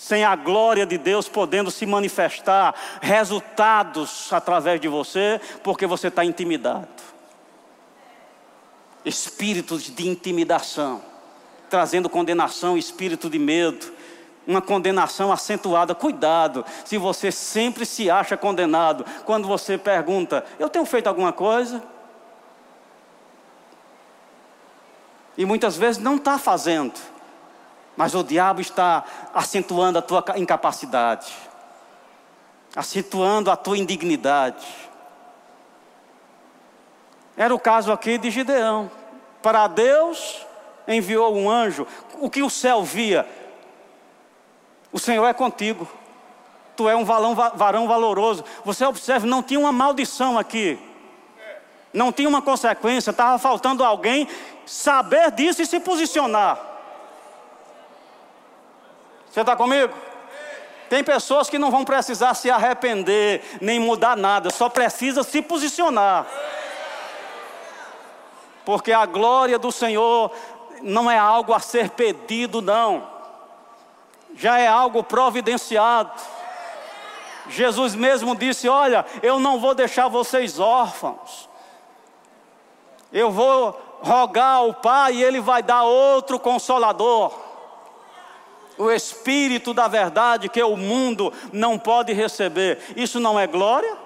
sem 0.06 0.24
a 0.24 0.36
glória 0.36 0.86
de 0.86 0.98
Deus 0.98 1.28
podendo 1.28 1.72
se 1.72 1.86
manifestar, 1.86 2.76
resultados 3.02 4.32
através 4.32 4.80
de 4.80 4.88
você, 4.88 5.42
porque 5.64 5.88
você 5.88 6.10
está 6.10 6.24
intimidado 6.24 6.88
espíritos 9.06 9.84
de 9.84 10.08
intimidação, 10.08 11.02
trazendo 11.70 12.10
condenação, 12.10 12.78
espírito 12.78 13.30
de 13.30 13.38
medo, 13.38 13.94
uma 14.48 14.62
condenação 14.62 15.32
acentuada. 15.32 15.94
Cuidado, 15.94 16.66
se 16.84 16.98
você 16.98 17.32
sempre 17.32 17.86
se 17.86 18.10
acha 18.10 18.36
condenado, 18.36 19.06
quando 19.24 19.48
você 19.48 19.78
pergunta: 19.78 20.44
Eu 20.58 20.70
tenho 20.70 20.86
feito 20.86 21.08
alguma 21.08 21.32
coisa? 21.32 21.84
E 25.38 25.46
muitas 25.46 25.78
vezes 25.78 26.02
não 26.02 26.16
está 26.16 26.40
fazendo, 26.40 26.94
mas 27.96 28.14
o 28.14 28.24
diabo 28.24 28.62
está 28.62 29.04
acentuando 29.34 29.98
a 30.00 30.02
tua 30.02 30.24
incapacidade, 30.36 31.34
acentuando 32.76 33.50
a 33.50 33.56
tua 33.56 33.78
indignidade. 33.78 34.66
Era 37.38 37.54
o 37.54 37.60
caso 37.60 37.92
aqui 37.92 38.18
de 38.18 38.30
Gideão. 38.30 38.90
Para 39.42 39.68
Deus 39.68 40.46
enviou 40.88 41.36
um 41.36 41.50
anjo. 41.50 41.88
O 42.20 42.30
que 42.30 42.42
o 42.42 42.50
céu 42.50 42.84
via? 42.84 43.28
O 44.92 45.00
Senhor 45.00 45.26
é 45.26 45.34
contigo. 45.34 45.88
Tu 46.76 46.90
é 46.90 46.96
um 46.96 47.06
varão, 47.06 47.36
varão 47.36 47.88
valoroso. 47.88 48.44
Você 48.64 48.86
observa, 48.86 49.26
não 49.26 49.42
tinha 49.42 49.60
uma 49.60 49.72
maldição 49.72 50.38
aqui. 50.38 50.80
Não 51.94 52.12
tinha 52.12 52.28
uma 52.28 52.42
consequência. 52.42 53.12
Estava 53.12 53.38
faltando 53.38 53.84
alguém 53.84 54.28
saber 54.66 55.32
disso 55.32 55.62
e 55.62 55.66
se 55.66 55.80
posicionar. 55.80 56.75
Você 59.36 59.42
está 59.42 59.56
comigo? 59.56 59.94
Tem 60.90 61.04
pessoas 61.04 61.50
que 61.50 61.60
não 61.60 61.70
vão 61.70 61.84
precisar 61.84 62.34
se 62.36 62.50
arrepender, 62.50 63.44
nem 63.60 63.80
mudar 63.80 64.16
nada, 64.16 64.50
só 64.50 64.70
precisa 64.70 65.24
se 65.24 65.42
posicionar 65.42 66.26
porque 68.66 68.92
a 68.92 69.06
glória 69.06 69.60
do 69.60 69.72
Senhor 69.72 70.32
não 70.82 71.10
é 71.10 71.18
algo 71.18 71.54
a 71.54 71.60
ser 71.60 71.92
pedido, 71.92 72.62
não, 72.62 73.08
já 74.36 74.58
é 74.58 74.68
algo 74.68 75.04
providenciado. 75.04 76.12
Jesus 77.48 77.94
mesmo 77.94 78.36
disse: 78.36 78.68
Olha, 78.68 79.06
eu 79.22 79.40
não 79.40 79.60
vou 79.60 79.76
deixar 79.76 80.08
vocês 80.08 80.60
órfãos, 80.60 81.48
eu 83.14 83.30
vou 83.30 83.80
rogar 84.02 84.58
ao 84.58 84.74
Pai 84.74 85.14
e 85.14 85.24
Ele 85.24 85.40
vai 85.40 85.62
dar 85.62 85.84
outro 85.84 86.40
consolador, 86.40 87.32
o 88.78 88.92
Espírito 88.92 89.74
da 89.74 89.88
verdade 89.88 90.50
que 90.50 90.62
o 90.62 90.76
mundo 90.76 91.32
não 91.52 91.78
pode 91.78 92.14
receber. 92.14 92.80
Isso 92.96 93.20
não 93.20 93.40
é 93.40 93.48
glória? 93.48 93.98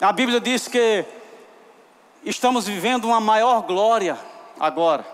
A 0.00 0.12
Bíblia 0.12 0.40
diz 0.40 0.68
que 0.68 1.04
estamos 2.24 2.66
vivendo 2.66 3.06
uma 3.06 3.20
maior 3.20 3.62
glória 3.62 4.18
agora. 4.58 5.04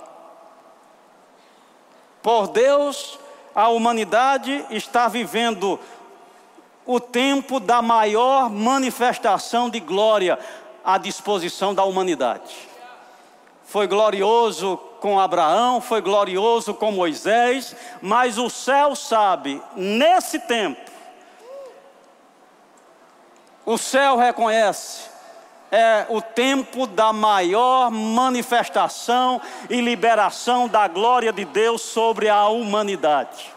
Por 2.22 2.48
Deus, 2.48 3.18
a 3.54 3.68
humanidade 3.68 4.64
está 4.70 5.08
vivendo 5.08 5.78
o 6.86 7.00
tempo 7.00 7.58
da 7.58 7.80
maior 7.80 8.50
manifestação 8.50 9.70
de 9.70 9.80
glória 9.80 10.38
à 10.84 10.98
disposição 10.98 11.74
da 11.74 11.84
humanidade. 11.84 12.54
Foi 13.64 13.86
glorioso 13.86 14.78
com 15.04 15.20
Abraão, 15.20 15.82
foi 15.82 16.00
glorioso 16.00 16.72
com 16.72 16.90
Moisés, 16.90 17.76
mas 18.00 18.38
o 18.38 18.48
céu 18.48 18.96
sabe, 18.96 19.62
nesse 19.76 20.38
tempo, 20.38 20.80
o 23.66 23.76
céu 23.76 24.16
reconhece, 24.16 25.10
é 25.70 26.06
o 26.08 26.22
tempo 26.22 26.86
da 26.86 27.12
maior 27.12 27.90
manifestação 27.90 29.42
e 29.68 29.78
liberação 29.82 30.66
da 30.68 30.88
glória 30.88 31.34
de 31.34 31.44
Deus 31.44 31.82
sobre 31.82 32.30
a 32.30 32.46
humanidade. 32.48 33.52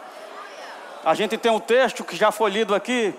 A 1.02 1.14
gente 1.14 1.38
tem 1.38 1.50
um 1.50 1.60
texto 1.60 2.04
que 2.04 2.14
já 2.14 2.30
foi 2.30 2.50
lido 2.50 2.74
aqui, 2.74 3.14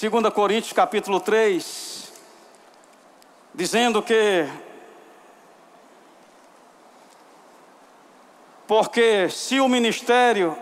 2 0.00 0.32
Coríntios 0.32 0.72
capítulo 0.72 1.20
3, 1.20 2.10
dizendo 3.54 4.00
que 4.02 4.48
porque 8.66 9.28
se 9.28 9.60
o 9.60 9.68
ministério 9.68 10.56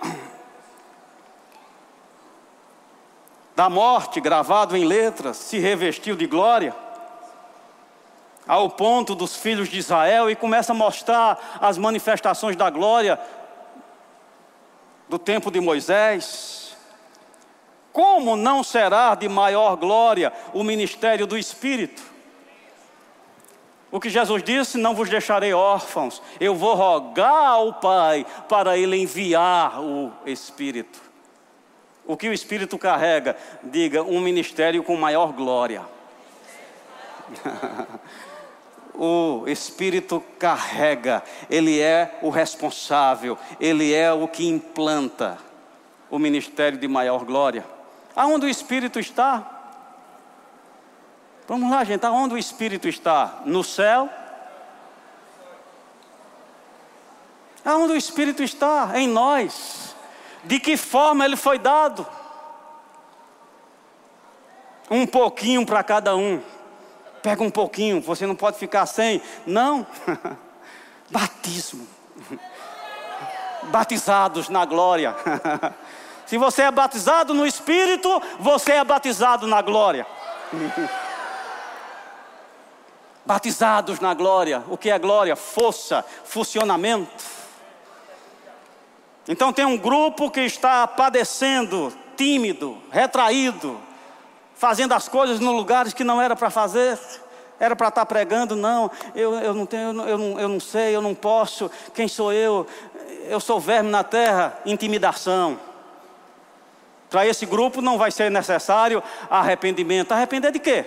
da 3.55 3.69
morte, 3.69 4.21
gravado 4.21 4.77
em 4.77 4.85
letras, 4.85 5.37
se 5.37 5.59
revestiu 5.59 6.17
de 6.17 6.27
glória, 6.27 6.75
ao 8.47 8.69
ponto 8.71 9.15
dos 9.15 9.37
filhos 9.37 9.69
de 9.69 9.79
Israel, 9.79 10.29
e 10.29 10.35
começa 10.35 10.73
a 10.73 10.75
mostrar 10.75 11.59
as 11.61 11.79
manifestações 11.79 12.57
da 12.57 12.69
glória 12.71 13.21
do 15.09 15.19
tempo 15.19 15.51
de 15.51 15.61
Moisés. 15.61 16.77
Como 17.93 18.35
não 18.35 18.65
será 18.65 19.15
de 19.15 19.29
maior 19.29 19.77
glória 19.77 20.33
o 20.53 20.65
ministério 20.65 21.27
do 21.27 21.38
Espírito? 21.38 22.12
O 23.92 24.00
que 24.00 24.09
Jesus 24.09 24.42
disse: 24.42 24.78
Não 24.78 24.94
vos 24.94 25.11
deixarei 25.11 25.52
órfãos, 25.52 26.22
eu 26.40 26.55
vou 26.55 26.74
rogar 26.74 27.50
ao 27.50 27.74
Pai 27.74 28.24
para 28.48 28.76
Ele 28.76 28.96
enviar 28.96 29.81
o 29.81 30.11
Espírito. 30.24 30.98
O 32.07 32.16
que 32.16 32.28
o 32.28 32.33
Espírito 32.33 32.78
carrega? 32.78 33.37
Diga, 33.62 34.02
um 34.02 34.18
ministério 34.18 34.83
com 34.83 34.96
maior 34.96 35.33
glória. 35.33 35.83
o 38.96 39.44
Espírito 39.46 40.22
carrega, 40.38 41.22
Ele 41.50 41.78
é 41.78 42.18
o 42.22 42.31
responsável, 42.31 43.38
Ele 43.61 43.92
é 43.92 44.11
o 44.11 44.26
que 44.26 44.48
implanta 44.48 45.38
o 46.11 46.18
ministério 46.18 46.78
de 46.78 46.88
maior 46.88 47.24
glória. 47.24 47.64
Aonde 48.16 48.46
o 48.46 48.48
Espírito 48.48 48.98
está? 48.98 49.62
Vamos 51.46 51.70
lá, 51.70 51.83
gente, 51.85 52.05
aonde 52.07 52.35
o 52.35 52.38
Espírito 52.38 52.88
está? 52.88 53.40
No 53.44 53.64
céu? 53.64 54.09
Aonde 57.64 57.92
o 57.92 57.96
Espírito 57.96 58.42
está? 58.42 58.92
Em 58.94 59.09
nós. 59.09 59.94
De 60.44 60.59
que 60.59 60.76
forma 60.76 61.24
ele 61.24 61.37
foi 61.37 61.59
dado? 61.59 62.07
Um 64.90 65.07
pouquinho 65.07 65.64
para 65.64 65.83
cada 65.83 66.16
um. 66.16 66.42
Pega 67.22 67.42
um 67.42 67.50
pouquinho, 67.50 68.00
você 68.00 68.26
não 68.26 68.35
pode 68.35 68.59
ficar 68.59 68.87
sem. 68.87 69.22
Não. 69.46 69.87
Batismo. 71.11 71.87
Batizados 73.64 74.48
na 74.48 74.64
glória. 74.64 75.14
Se 76.26 76.38
você 76.38 76.62
é 76.62 76.70
batizado 76.70 77.35
no 77.35 77.46
Espírito, 77.46 78.22
você 78.38 78.72
é 78.72 78.85
batizado 78.85 79.46
na 79.46 79.61
glória. 79.61 80.07
Batizados 83.25 84.01
na 84.01 84.15
glória. 84.15 84.63
O 84.69 84.77
que 84.77 84.91
é 84.91 84.99
glória? 84.99 85.37
Força, 85.37 86.05
funcionamento. 86.25 87.25
Então 89.29 89.53
tem 89.53 89.65
um 89.65 89.79
grupo 89.79 90.31
que 90.31 90.41
está 90.41 90.87
padecendo, 90.87 91.93
tímido, 92.17 92.77
retraído, 92.91 93.79
fazendo 94.55 94.93
as 94.93 95.09
coisas 95.09 95.39
no 95.39 95.53
lugares 95.53 95.95
que 95.95 96.03
não 96.03 96.21
era 96.21 96.35
para 96.35 96.51
fazer. 96.51 96.99
Era 97.61 97.77
para 97.77 97.89
estar 97.89 98.05
pregando, 98.07 98.57
não, 98.57 98.91
eu, 99.15 99.35
eu 99.35 99.55
não 99.55 99.65
tenho, 99.65 99.91
eu 100.03 100.19
não, 100.19 100.41
eu 100.41 100.49
não 100.49 100.59
sei, 100.59 100.97
eu 100.97 101.01
não 101.01 101.15
posso, 101.15 101.71
quem 101.95 102.09
sou 102.09 102.33
eu? 102.33 102.67
Eu 103.29 103.39
sou 103.39 103.61
verme 103.61 103.89
na 103.89 104.03
terra, 104.03 104.59
intimidação. 104.67 105.61
Para 107.09 107.25
esse 107.25 107.47
grupo 107.47 107.81
não 107.81 107.99
vai 107.99 108.11
ser 108.11 108.33
necessário 108.33 109.01
arrependimento. 109.31 110.11
Arrepender 110.11 110.51
de 110.51 110.59
quê? 110.59 110.85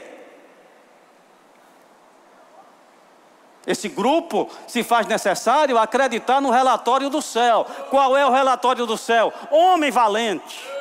Esse 3.65 3.89
grupo 3.89 4.49
se 4.67 4.83
faz 4.83 5.07
necessário 5.07 5.77
acreditar 5.77 6.39
no 6.39 6.51
relatório 6.51 7.09
do 7.09 7.21
céu. 7.21 7.65
Qual 7.89 8.15
é 8.15 8.25
o 8.25 8.31
relatório 8.31 8.85
do 8.85 8.97
céu? 8.97 9.33
Homem 9.49 9.89
valente. 9.89 10.75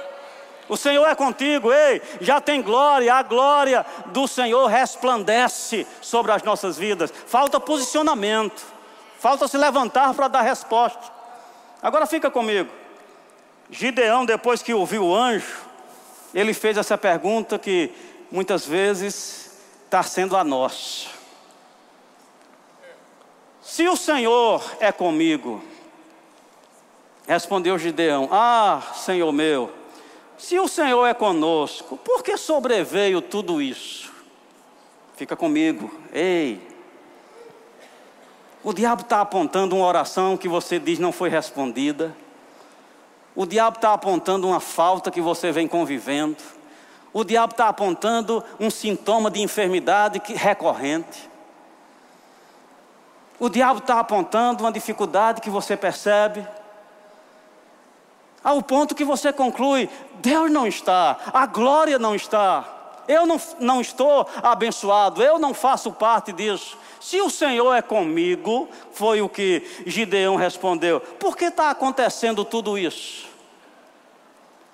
O 0.68 0.76
Senhor 0.76 1.06
é 1.06 1.14
contigo, 1.14 1.72
ei, 1.72 2.00
já 2.20 2.40
tem 2.40 2.62
glória, 2.62 3.14
a 3.14 3.22
glória 3.22 3.84
do 4.06 4.26
Senhor 4.26 4.66
resplandece 4.66 5.86
sobre 6.00 6.32
as 6.32 6.42
nossas 6.42 6.78
vidas. 6.78 7.12
Falta 7.26 7.60
posicionamento, 7.60 8.64
falta 9.18 9.46
se 9.46 9.58
levantar 9.58 10.14
para 10.14 10.28
dar 10.28 10.40
resposta. 10.40 11.12
Agora 11.82 12.06
fica 12.06 12.30
comigo. 12.30 12.70
Gideão, 13.70 14.24
depois 14.24 14.62
que 14.62 14.72
ouviu 14.72 15.04
o 15.04 15.14
anjo, 15.14 15.54
ele 16.34 16.54
fez 16.54 16.78
essa 16.78 16.96
pergunta 16.96 17.58
que 17.58 17.92
muitas 18.30 18.66
vezes 18.66 19.50
está 19.84 20.02
sendo 20.02 20.36
a 20.36 20.42
nós. 20.42 21.13
Se 23.74 23.88
o 23.88 23.96
Senhor 23.96 24.62
é 24.78 24.92
comigo, 24.92 25.60
respondeu 27.26 27.76
Gideão: 27.76 28.28
Ah, 28.30 28.80
Senhor 28.94 29.32
meu, 29.32 29.68
se 30.38 30.56
o 30.60 30.68
Senhor 30.68 31.04
é 31.06 31.12
conosco, 31.12 31.96
por 31.96 32.22
que 32.22 32.36
sobreveio 32.36 33.20
tudo 33.20 33.60
isso? 33.60 34.12
Fica 35.16 35.34
comigo, 35.34 35.92
ei. 36.12 36.60
O 38.62 38.72
diabo 38.72 39.02
está 39.02 39.20
apontando 39.20 39.74
uma 39.74 39.86
oração 39.86 40.36
que 40.36 40.48
você 40.48 40.78
diz 40.78 41.00
não 41.00 41.10
foi 41.10 41.28
respondida. 41.28 42.16
O 43.34 43.44
diabo 43.44 43.78
está 43.78 43.92
apontando 43.92 44.46
uma 44.46 44.60
falta 44.60 45.10
que 45.10 45.20
você 45.20 45.50
vem 45.50 45.66
convivendo. 45.66 46.38
O 47.12 47.24
diabo 47.24 47.50
está 47.50 47.68
apontando 47.70 48.40
um 48.60 48.70
sintoma 48.70 49.32
de 49.32 49.42
enfermidade 49.42 50.22
recorrente. 50.32 51.33
O 53.38 53.48
diabo 53.48 53.80
está 53.80 53.98
apontando 53.98 54.62
uma 54.62 54.72
dificuldade 54.72 55.40
que 55.40 55.50
você 55.50 55.76
percebe, 55.76 56.46
ao 58.42 58.62
ponto 58.62 58.94
que 58.94 59.04
você 59.04 59.32
conclui: 59.32 59.88
Deus 60.16 60.50
não 60.50 60.66
está, 60.66 61.18
a 61.32 61.46
glória 61.46 61.98
não 61.98 62.14
está, 62.14 62.64
eu 63.08 63.26
não, 63.26 63.40
não 63.58 63.80
estou 63.80 64.28
abençoado, 64.42 65.22
eu 65.22 65.38
não 65.38 65.52
faço 65.52 65.90
parte 65.92 66.32
disso. 66.32 66.78
Se 67.00 67.20
o 67.20 67.28
Senhor 67.28 67.74
é 67.74 67.82
comigo, 67.82 68.68
foi 68.92 69.20
o 69.20 69.28
que 69.28 69.82
Gideão 69.84 70.36
respondeu, 70.36 71.00
por 71.00 71.36
que 71.36 71.46
está 71.46 71.70
acontecendo 71.70 72.44
tudo 72.44 72.78
isso? 72.78 73.28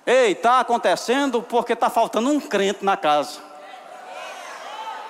Ei, 0.05 0.31
está 0.31 0.59
acontecendo 0.59 1.41
porque 1.41 1.73
está 1.73 1.89
faltando 1.89 2.29
um 2.29 2.39
crente 2.39 2.83
na 2.83 2.97
casa. 2.97 3.50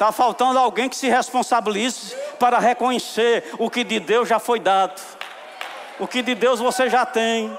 Está 0.01 0.11
faltando 0.11 0.57
alguém 0.57 0.89
que 0.89 0.95
se 0.95 1.07
responsabilize 1.07 2.15
para 2.39 2.57
reconhecer 2.57 3.53
o 3.59 3.69
que 3.69 3.83
de 3.83 3.99
Deus 3.99 4.27
já 4.27 4.39
foi 4.39 4.59
dado, 4.59 4.99
o 5.99 6.07
que 6.07 6.23
de 6.23 6.33
Deus 6.33 6.59
você 6.59 6.89
já 6.89 7.05
tem. 7.05 7.55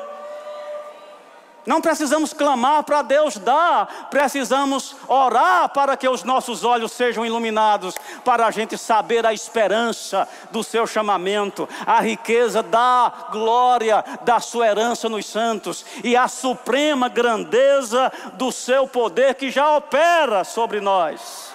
Não 1.65 1.81
precisamos 1.81 2.33
clamar 2.33 2.83
para 2.83 3.01
Deus 3.03 3.39
dar, 3.39 4.09
precisamos 4.11 4.97
orar 5.07 5.69
para 5.69 5.97
que 5.97 6.09
os 6.09 6.25
nossos 6.25 6.65
olhos 6.65 6.91
sejam 6.91 7.25
iluminados, 7.25 7.95
para 8.25 8.45
a 8.45 8.51
gente 8.51 8.77
saber 8.77 9.25
a 9.25 9.33
esperança 9.33 10.29
do 10.51 10.65
seu 10.65 10.85
chamamento, 10.85 11.69
a 11.87 12.01
riqueza 12.01 12.61
da 12.61 13.29
glória 13.31 14.05
da 14.23 14.41
sua 14.41 14.67
herança 14.67 15.09
nos 15.09 15.27
santos 15.27 15.87
e 16.03 16.17
a 16.17 16.27
suprema 16.27 17.09
grandeza 17.09 18.13
do 18.33 18.51
seu 18.51 18.89
poder 18.89 19.37
que 19.37 19.49
já 19.49 19.77
opera 19.77 20.43
sobre 20.43 20.81
nós 20.81 21.53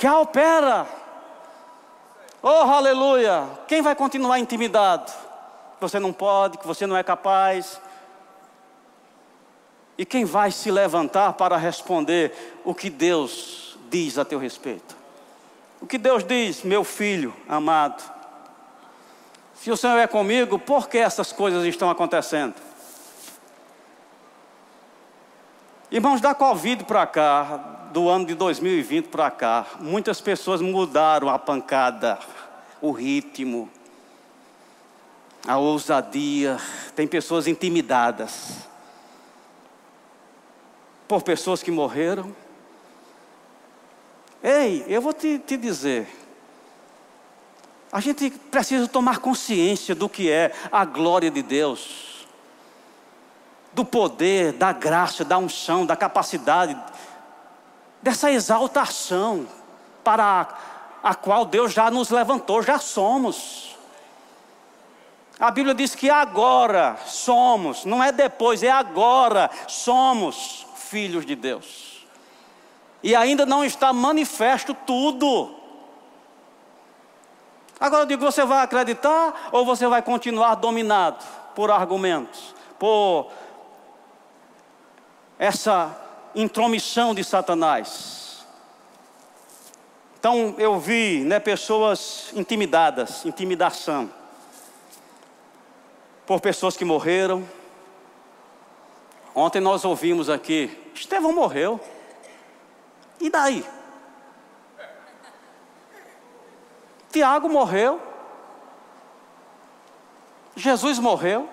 já 0.00 0.18
opera. 0.18 0.86
Oh, 2.42 2.48
aleluia! 2.48 3.46
Quem 3.68 3.82
vai 3.82 3.94
continuar 3.94 4.38
intimidado? 4.38 5.12
Você 5.78 6.00
não 6.00 6.12
pode, 6.12 6.56
que 6.56 6.66
você 6.66 6.86
não 6.86 6.96
é 6.96 7.02
capaz. 7.02 7.78
E 9.98 10.06
quem 10.06 10.24
vai 10.24 10.50
se 10.50 10.70
levantar 10.70 11.34
para 11.34 11.58
responder 11.58 12.60
o 12.64 12.74
que 12.74 12.88
Deus 12.88 13.78
diz 13.90 14.16
a 14.16 14.24
teu 14.24 14.38
respeito? 14.38 14.96
O 15.82 15.86
que 15.86 15.98
Deus 15.98 16.24
diz, 16.24 16.62
meu 16.62 16.82
filho 16.82 17.34
amado? 17.46 18.02
Se 19.54 19.70
o 19.70 19.76
Senhor 19.76 19.98
é 19.98 20.06
comigo, 20.06 20.58
por 20.58 20.88
que 20.88 20.96
essas 20.96 21.32
coisas 21.32 21.62
estão 21.66 21.90
acontecendo? 21.90 22.54
Irmãos, 25.90 26.22
da 26.22 26.34
Covid 26.34 26.84
para 26.84 27.06
cá, 27.06 27.79
do 27.90 28.08
ano 28.08 28.24
de 28.26 28.34
2020 28.34 29.06
para 29.06 29.30
cá, 29.30 29.66
muitas 29.80 30.20
pessoas 30.20 30.60
mudaram 30.60 31.28
a 31.28 31.38
pancada, 31.38 32.18
o 32.80 32.90
ritmo, 32.90 33.68
a 35.46 35.58
ousadia. 35.58 36.58
Tem 36.94 37.06
pessoas 37.06 37.46
intimidadas. 37.46 38.68
por 41.08 41.22
pessoas 41.22 41.60
que 41.60 41.72
morreram. 41.72 42.34
Ei, 44.40 44.84
eu 44.86 45.02
vou 45.02 45.12
te, 45.12 45.40
te 45.40 45.56
dizer. 45.56 46.08
A 47.90 47.98
gente 47.98 48.30
precisa 48.30 48.86
tomar 48.86 49.18
consciência 49.18 49.92
do 49.92 50.08
que 50.08 50.30
é 50.30 50.54
a 50.70 50.84
glória 50.84 51.28
de 51.28 51.42
Deus, 51.42 52.28
do 53.72 53.84
poder, 53.84 54.52
da 54.52 54.72
graça, 54.72 55.24
da 55.24 55.36
unção, 55.36 55.84
da 55.84 55.96
capacidade, 55.96 56.80
dessa 58.02 58.30
exaltação 58.30 59.46
para 60.02 60.48
a, 61.02 61.14
qual 61.14 61.44
Deus 61.44 61.72
já 61.72 61.90
nos 61.90 62.10
levantou, 62.10 62.62
já 62.62 62.78
somos. 62.78 63.76
A 65.38 65.50
Bíblia 65.50 65.74
diz 65.74 65.94
que 65.94 66.10
agora 66.10 66.98
somos, 67.06 67.84
não 67.84 68.02
é 68.02 68.12
depois, 68.12 68.62
é 68.62 68.70
agora 68.70 69.50
somos 69.66 70.66
filhos 70.76 71.24
de 71.24 71.34
Deus. 71.34 72.06
E 73.02 73.16
ainda 73.16 73.46
não 73.46 73.64
está 73.64 73.92
manifesto 73.92 74.74
tudo. 74.74 75.54
Agora 77.78 78.02
eu 78.02 78.06
digo, 78.06 78.22
você 78.22 78.44
vai 78.44 78.62
acreditar 78.62 79.48
ou 79.52 79.64
você 79.64 79.86
vai 79.86 80.02
continuar 80.02 80.56
dominado 80.56 81.24
por 81.54 81.70
argumentos, 81.70 82.54
por 82.78 83.30
essa 85.38 85.96
intromissão 86.34 87.14
de 87.14 87.24
Satanás? 87.24 88.44
Então 90.18 90.54
eu 90.58 90.78
vi 90.78 91.24
né, 91.24 91.40
pessoas 91.40 92.30
intimidadas, 92.34 93.24
intimidação, 93.24 94.10
por 96.26 96.40
pessoas 96.40 96.76
que 96.76 96.84
morreram. 96.84 97.48
Ontem 99.34 99.60
nós 99.60 99.84
ouvimos 99.84 100.28
aqui, 100.28 100.76
Estevão 100.94 101.32
morreu. 101.32 101.80
E 103.18 103.30
daí? 103.30 103.64
Tiago 107.10 107.48
morreu. 107.48 108.00
Jesus 110.54 110.98
morreu. 110.98 111.48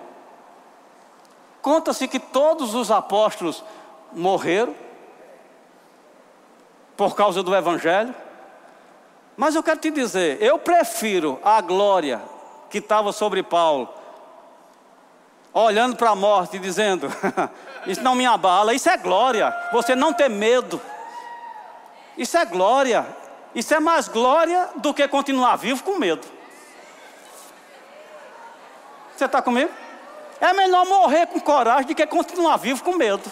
Conta-se 1.62 2.06
que 2.06 2.20
todos 2.20 2.74
os 2.74 2.90
apóstolos 2.90 3.64
morreram 4.12 4.74
por 6.96 7.14
causa 7.14 7.42
do 7.42 7.54
Evangelho. 7.54 8.14
Mas 9.36 9.54
eu 9.54 9.62
quero 9.62 9.78
te 9.78 9.90
dizer, 9.90 10.42
eu 10.42 10.58
prefiro 10.58 11.38
a 11.44 11.60
glória 11.60 12.20
que 12.68 12.78
estava 12.78 13.12
sobre 13.12 13.42
Paulo, 13.42 13.88
olhando 15.52 15.96
para 15.96 16.10
a 16.10 16.16
morte 16.16 16.56
e 16.56 16.60
dizendo: 16.60 17.08
Isso 17.86 18.02
não 18.02 18.14
me 18.14 18.26
abala, 18.26 18.74
isso 18.74 18.90
é 18.90 18.96
glória, 18.96 19.54
você 19.72 19.94
não 19.94 20.12
ter 20.12 20.28
medo, 20.28 20.80
isso 22.16 22.36
é 22.36 22.44
glória, 22.44 23.06
isso 23.54 23.72
é 23.72 23.80
mais 23.80 24.08
glória 24.08 24.68
do 24.76 24.92
que 24.92 25.06
continuar 25.06 25.56
vivo 25.56 25.84
com 25.84 25.96
medo. 25.96 26.26
Você 29.16 29.24
está 29.24 29.40
comigo? 29.40 29.70
É 30.40 30.52
melhor 30.52 30.86
morrer 30.86 31.26
com 31.26 31.40
coragem 31.40 31.86
do 31.86 31.94
que 31.94 32.06
continuar 32.06 32.56
vivo 32.56 32.82
com 32.84 32.94
medo. 32.94 33.30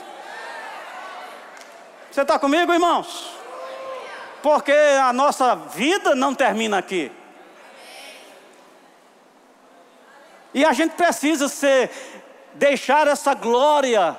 Você 2.17 2.23
está 2.23 2.39
comigo, 2.39 2.73
irmãos? 2.73 3.31
Porque 4.43 4.73
a 4.73 5.13
nossa 5.13 5.55
vida 5.55 6.15
não 6.15 6.35
termina 6.35 6.79
aqui. 6.79 7.13
E 10.55 10.65
a 10.65 10.73
gente 10.73 10.95
precisa 10.95 11.47
ser, 11.47 11.91
deixar 12.55 13.07
essa 13.07 13.35
glória 13.35 14.17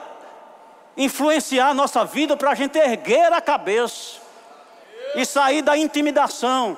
influenciar 0.95 1.70
a 1.70 1.74
nossa 1.74 2.06
vida 2.06 2.38
para 2.38 2.52
a 2.52 2.54
gente 2.54 2.78
erguer 2.78 3.34
a 3.34 3.41
cabeça 3.41 4.22
e 5.16 5.26
sair 5.26 5.64
da 5.64 5.76
intimidação. 5.76 6.78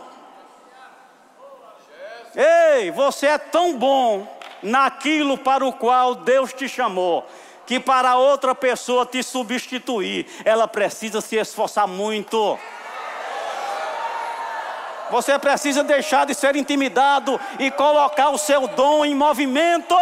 Ei, 2.34 2.92
você 2.92 3.28
é 3.28 3.38
tão 3.38 3.78
bom 3.78 4.26
naquilo 4.64 5.38
para 5.38 5.66
o 5.66 5.74
qual 5.74 6.16
Deus 6.16 6.54
te 6.54 6.70
chamou, 6.70 7.28
que 7.70 7.80
para 7.80 8.16
outra 8.16 8.56
pessoa 8.56 9.06
te 9.06 9.22
substituir, 9.22 10.26
ela 10.44 10.68
precisa 10.68 11.22
se 11.22 11.36
esforçar 11.36 11.88
muito. 11.88 12.58
Você 15.12 15.38
precisa 15.38 15.84
deixar 15.84 16.26
de 16.26 16.34
ser 16.34 16.56
intimidado 16.56 17.40
e 17.60 17.70
colocar 17.70 18.32
o 18.32 18.40
seu 18.40 18.68
dom 18.70 19.06
em 19.06 19.14
movimento. 19.14 19.96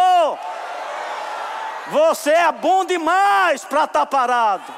Você 1.88 2.30
é 2.30 2.50
bom 2.50 2.86
demais 2.86 3.66
para 3.66 3.84
estar 3.84 4.00
tá 4.00 4.06
parado. 4.06 4.72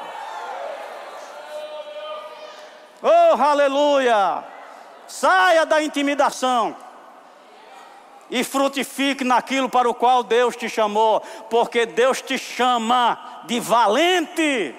Oh, 3.00 3.40
aleluia! 3.40 4.42
Saia 5.06 5.64
da 5.64 5.80
intimidação 5.80 6.74
e 8.30 8.44
frutifique 8.44 9.24
naquilo 9.24 9.68
para 9.68 9.88
o 9.88 9.94
qual 9.94 10.22
Deus 10.22 10.56
te 10.56 10.68
chamou, 10.68 11.20
porque 11.50 11.84
Deus 11.84 12.22
te 12.22 12.38
chama 12.38 13.42
de 13.46 13.58
valente. 13.58 14.74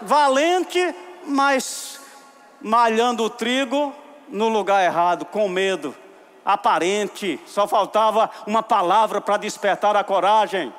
Valente, 0.00 0.94
mas 1.26 2.00
malhando 2.60 3.24
o 3.24 3.30
trigo 3.30 3.94
no 4.28 4.48
lugar 4.48 4.84
errado, 4.84 5.24
com 5.24 5.48
medo, 5.48 5.94
aparente, 6.44 7.38
só 7.46 7.66
faltava 7.66 8.30
uma 8.46 8.62
palavra 8.62 9.20
para 9.20 9.36
despertar 9.36 9.96
a 9.96 10.04
coragem. 10.04 10.72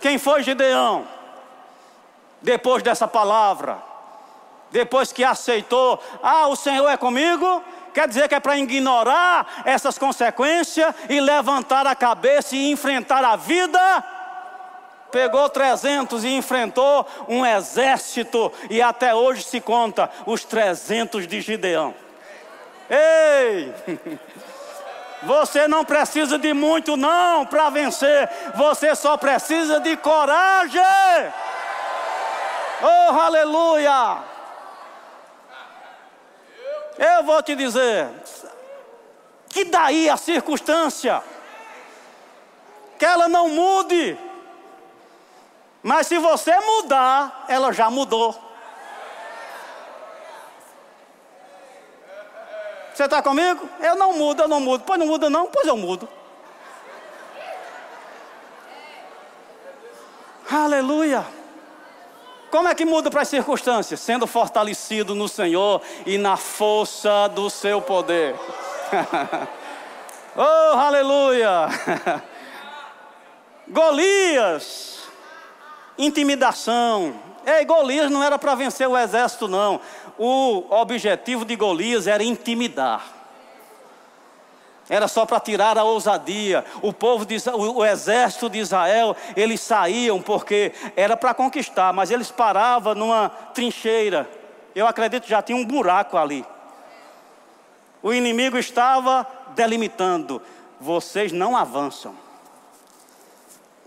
Quem 0.00 0.18
foi 0.18 0.42
Gideão? 0.42 1.06
Depois 2.40 2.82
dessa 2.82 3.06
palavra, 3.06 3.80
depois 4.70 5.12
que 5.12 5.22
aceitou, 5.22 6.02
ah, 6.22 6.48
o 6.48 6.56
Senhor 6.56 6.88
é 6.88 6.96
comigo, 6.96 7.62
quer 7.92 8.08
dizer 8.08 8.28
que 8.28 8.34
é 8.34 8.40
para 8.40 8.58
ignorar 8.58 9.62
essas 9.64 9.98
consequências 9.98 10.94
e 11.08 11.20
levantar 11.20 11.86
a 11.86 11.94
cabeça 11.94 12.56
e 12.56 12.70
enfrentar 12.70 13.24
a 13.24 13.36
vida. 13.36 14.04
Pegou 15.10 15.48
300 15.48 16.24
e 16.24 16.28
enfrentou 16.28 17.06
um 17.28 17.44
exército, 17.44 18.50
e 18.70 18.80
até 18.80 19.14
hoje 19.14 19.42
se 19.42 19.60
conta 19.60 20.10
os 20.24 20.42
300 20.42 21.26
de 21.26 21.40
Gideão. 21.42 21.94
Ei! 22.88 23.74
Você 25.22 25.68
não 25.68 25.84
precisa 25.84 26.36
de 26.36 26.52
muito 26.52 26.96
não 26.96 27.46
para 27.46 27.70
vencer, 27.70 28.28
você 28.56 28.92
só 28.96 29.16
precisa 29.16 29.78
de 29.78 29.96
coragem. 29.96 30.82
Oh, 32.82 33.20
aleluia! 33.20 34.31
Eu 37.04 37.24
vou 37.24 37.42
te 37.42 37.56
dizer, 37.56 38.08
que 39.48 39.64
daí 39.64 40.08
a 40.08 40.16
circunstância, 40.16 41.20
que 42.96 43.04
ela 43.04 43.28
não 43.28 43.48
mude, 43.48 44.16
mas 45.82 46.06
se 46.06 46.16
você 46.16 46.56
mudar, 46.60 47.44
ela 47.48 47.72
já 47.72 47.90
mudou. 47.90 48.40
Você 52.94 53.02
está 53.02 53.20
comigo? 53.20 53.68
Eu 53.80 53.96
não 53.96 54.12
mudo, 54.12 54.42
eu 54.42 54.48
não 54.48 54.60
mudo. 54.60 54.84
Pois 54.86 54.96
não 55.00 55.06
muda 55.06 55.28
não, 55.28 55.46
pois 55.46 55.66
eu 55.66 55.76
mudo. 55.76 56.08
Aleluia. 60.48 61.41
Como 62.52 62.68
é 62.68 62.74
que 62.74 62.84
muda 62.84 63.10
para 63.10 63.22
as 63.22 63.28
circunstâncias? 63.28 63.98
Sendo 63.98 64.26
fortalecido 64.26 65.14
no 65.14 65.26
Senhor 65.26 65.80
e 66.04 66.18
na 66.18 66.36
força 66.36 67.26
do 67.28 67.48
seu 67.48 67.80
poder. 67.80 68.34
oh, 70.36 70.76
aleluia! 70.76 71.66
Golias, 73.66 74.98
intimidação. 75.96 77.14
Ei, 77.46 77.64
Golias 77.64 78.10
não 78.10 78.22
era 78.22 78.38
para 78.38 78.54
vencer 78.54 78.86
o 78.86 78.98
exército, 78.98 79.48
não. 79.48 79.80
O 80.18 80.66
objetivo 80.68 81.46
de 81.46 81.56
Golias 81.56 82.06
era 82.06 82.22
intimidar 82.22 83.21
era 84.92 85.08
só 85.08 85.24
para 85.24 85.40
tirar 85.40 85.78
a 85.78 85.84
ousadia. 85.84 86.66
O 86.82 86.92
povo, 86.92 87.24
de, 87.24 87.38
o, 87.48 87.78
o, 87.78 87.84
exército 87.84 88.50
de 88.50 88.58
Israel, 88.58 89.16
eles 89.34 89.58
saíam 89.62 90.20
porque 90.20 90.70
era 90.94 91.16
para 91.16 91.32
conquistar, 91.32 91.94
mas 91.94 92.10
eles 92.10 92.30
paravam 92.30 92.94
numa 92.94 93.30
trincheira. 93.54 94.28
Eu 94.74 94.86
acredito 94.86 95.26
já 95.26 95.40
tinha 95.40 95.56
um 95.56 95.64
buraco 95.64 96.18
ali. 96.18 96.44
O 98.02 98.12
inimigo 98.12 98.58
estava 98.58 99.26
delimitando: 99.54 100.42
vocês 100.78 101.32
não 101.32 101.56
avançam. 101.56 102.14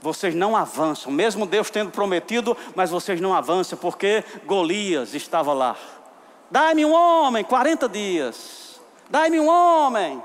Vocês 0.01 0.33
não 0.33 0.55
avançam, 0.55 1.11
mesmo 1.11 1.45
Deus 1.45 1.69
tendo 1.69 1.91
prometido, 1.91 2.57
mas 2.75 2.89
vocês 2.89 3.21
não 3.21 3.31
avançam, 3.31 3.77
porque 3.77 4.23
Golias 4.43 5.13
estava 5.13 5.53
lá. 5.53 5.75
Dai-me 6.49 6.83
um 6.83 6.93
homem, 6.95 7.43
40 7.43 7.87
dias. 7.87 8.81
Dai-me 9.07 9.39
um 9.39 9.47
homem. 9.47 10.19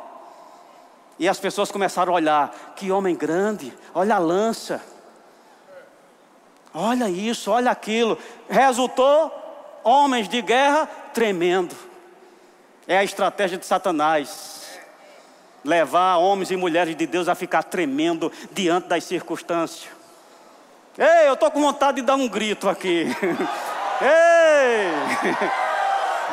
E 1.21 1.29
as 1.29 1.39
pessoas 1.39 1.71
começaram 1.71 2.15
a 2.15 2.17
olhar: 2.17 2.73
que 2.75 2.91
homem 2.91 3.15
grande, 3.15 3.77
olha 3.95 4.17
a 4.17 4.19
lança. 4.19 4.83
Olha 6.73 7.11
isso, 7.11 7.51
olha 7.51 7.71
aquilo. 7.71 8.17
Resultou 8.49 9.31
homens 9.85 10.29
de 10.31 10.41
guerra 10.41 10.89
tremendo. 11.13 11.77
É 12.89 12.97
a 12.97 13.05
estratégia 13.05 13.59
de 13.59 13.67
Satanás. 13.67 14.71
Levar 15.63 16.17
homens 16.17 16.51
e 16.51 16.57
mulheres 16.57 16.97
de 16.97 17.07
Deus 17.07 17.29
a 17.29 17.35
ficar 17.35 17.65
tremendo 17.65 18.33
diante 18.53 18.89
das 18.89 19.05
circunstâncias. 19.05 19.91
Ei, 20.97 21.29
eu 21.29 21.35
estou 21.35 21.51
com 21.51 21.61
vontade 21.61 22.01
de 22.01 22.07
dar 22.07 22.15
um 22.15 22.29
grito 22.29 22.67
aqui. 22.67 23.05
Ei! 24.01 24.91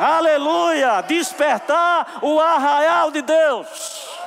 Aleluia! 0.00 1.02
Despertar 1.02 2.20
o 2.22 2.40
arraial 2.40 3.10
de 3.10 3.20
Deus. 3.20 4.17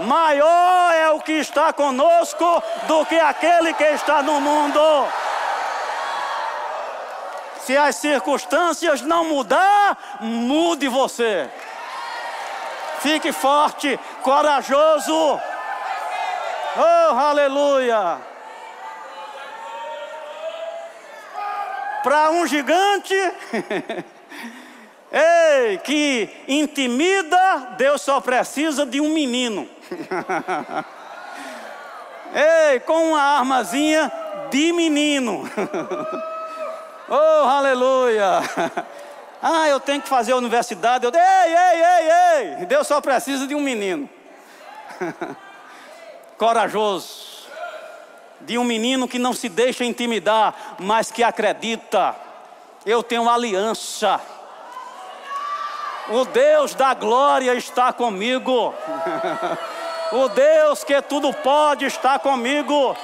Maior 0.00 0.92
é 0.94 1.10
o 1.10 1.20
que 1.20 1.32
está 1.32 1.72
conosco 1.72 2.62
do 2.86 3.04
que 3.06 3.18
aquele 3.18 3.72
que 3.74 3.84
está 3.84 4.22
no 4.22 4.40
mundo. 4.40 4.80
Se 7.60 7.76
as 7.76 7.96
circunstâncias 7.96 9.02
não 9.02 9.24
mudar, 9.24 10.18
mude 10.20 10.88
você. 10.88 11.50
Fique 13.00 13.32
forte, 13.32 13.98
corajoso. 14.22 15.40
Oh, 16.76 17.18
aleluia. 17.18 18.18
Para 22.02 22.30
um 22.30 22.46
gigante 22.46 23.14
Ei, 25.10 25.78
que 25.78 26.28
intimida, 26.46 27.74
Deus 27.78 28.02
só 28.02 28.20
precisa 28.20 28.84
de 28.84 29.00
um 29.00 29.08
menino. 29.08 29.66
Ei, 32.34 32.80
com 32.80 33.12
uma 33.12 33.22
armazinha 33.38 34.12
de 34.50 34.70
menino. 34.72 35.48
oh, 37.08 37.48
aleluia. 37.48 38.40
Ah, 39.40 39.68
eu 39.68 39.78
tenho 39.78 40.02
que 40.02 40.08
fazer 40.08 40.32
a 40.32 40.36
universidade. 40.36 41.06
Eu, 41.06 41.12
ei, 41.14 41.54
ei, 41.54 41.80
ei, 41.80 42.58
ei. 42.58 42.66
Deus 42.66 42.88
só 42.88 43.00
precisa 43.00 43.46
de 43.46 43.54
um 43.54 43.60
menino. 43.60 44.10
Corajoso. 46.36 47.46
De 48.40 48.58
um 48.58 48.64
menino 48.64 49.06
que 49.06 49.16
não 49.16 49.32
se 49.32 49.48
deixa 49.48 49.84
intimidar, 49.84 50.74
mas 50.80 51.12
que 51.12 51.22
acredita. 51.22 52.16
Eu 52.84 53.00
tenho 53.00 53.30
aliança 53.30 54.20
o 56.10 56.24
Deus 56.24 56.74
da 56.74 56.94
glória 56.94 57.54
está 57.54 57.92
comigo. 57.92 58.74
O 60.10 60.28
Deus 60.28 60.84
que 60.84 61.02
tudo 61.02 61.32
pode 61.32 61.84
está 61.84 62.18
comigo. 62.18 62.96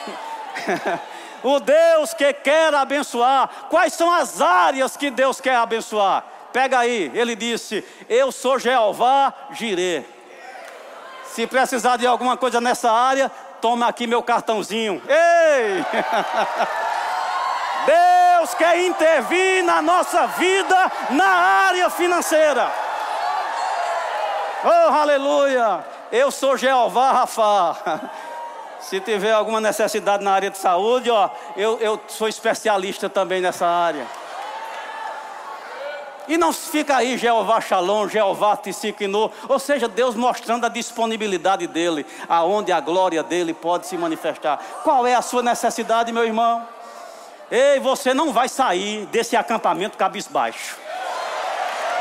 O 1.43 1.61
Deus 1.61 2.15
que 2.15 2.33
quer 2.33 2.73
abençoar. 2.75 3.67
Quais 3.69 3.93
são 3.93 4.11
as 4.11 4.41
áreas 4.41 4.97
que 4.97 5.11
Deus 5.11 5.41
quer 5.41 5.57
abençoar? 5.57 6.25
Pega 6.53 6.79
aí, 6.79 7.11
ele 7.15 7.37
disse: 7.37 7.85
Eu 8.09 8.33
sou 8.33 8.59
Jeová 8.59 9.35
Jirê. 9.51 10.05
Se 11.27 11.47
precisar 11.47 11.99
de 11.99 12.07
alguma 12.07 12.37
coisa 12.37 12.61
nessa 12.61 12.91
área, 12.91 13.31
toma 13.61 13.89
aqui 13.89 14.07
meu 14.07 14.23
cartãozinho. 14.23 15.03
Ei! 15.07 15.85
Deus 17.85 18.55
quer 18.55 18.81
intervir 18.87 19.63
na 19.65 19.83
nossa 19.83 20.27
vida 20.29 20.93
na 21.11 21.27
área 21.27 21.91
financeira. 21.91 22.84
Oh, 24.65 24.93
aleluia! 24.95 25.85
Eu 26.11 26.31
sou 26.31 26.57
Jeová 26.57 27.13
Rafa. 27.13 28.11
Se 28.81 28.99
tiver 28.99 29.33
alguma 29.33 29.61
necessidade 29.61 30.25
na 30.25 30.33
área 30.33 30.51
de 30.51 30.57
saúde, 30.57 31.11
ó, 31.11 31.29
eu, 31.55 31.79
eu 31.81 32.01
sou 32.09 32.27
especialista 32.29 33.11
também 33.11 33.43
nessa 33.43 33.67
área. 33.67 34.07
E 36.27 36.39
não 36.39 36.51
fica 36.51 36.97
aí 36.97 37.19
Jeová 37.19 37.61
Shalom, 37.61 38.09
Jeová 38.09 38.57
Tissikinu, 38.57 39.31
ou 39.47 39.59
seja, 39.59 39.87
Deus 39.87 40.15
mostrando 40.15 40.65
a 40.65 40.71
disponibilidade 40.71 41.67
dele, 41.67 42.07
aonde 42.27 42.73
a 42.73 42.81
glória 42.81 43.23
dele 43.23 43.53
pode 43.53 43.87
se 43.87 43.99
manifestar. 43.99 44.59
Qual 44.83 45.07
é 45.07 45.15
a 45.15 45.21
sua 45.21 45.43
necessidade, 45.43 46.11
meu 46.11 46.25
irmão? 46.25 46.67
Ei, 47.51 47.79
você 47.81 48.15
não 48.15 48.33
vai 48.33 48.49
sair 48.49 49.05
desse 49.07 49.37
acampamento 49.37 49.99
cabisbaixo. 49.99 50.79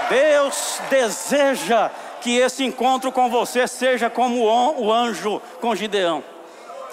Deus 0.10 0.80
deseja 0.90 1.92
que 2.24 2.38
esse 2.38 2.64
encontro 2.64 3.12
com 3.12 3.30
você 3.30 3.68
seja 3.68 4.10
como 4.10 4.46
o 4.46 4.92
anjo 4.92 5.42
com 5.60 5.76
Gideão. 5.76 6.24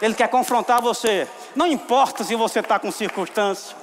Ele 0.03 0.13
quer 0.13 0.27
confrontar 0.27 0.83
você. 0.83 1.29
Não 1.55 1.69
importa 1.69 2.25
se 2.25 2.35
você 2.35 2.59
está 2.59 2.81
com 2.81 2.91
circunstância. 2.91 3.77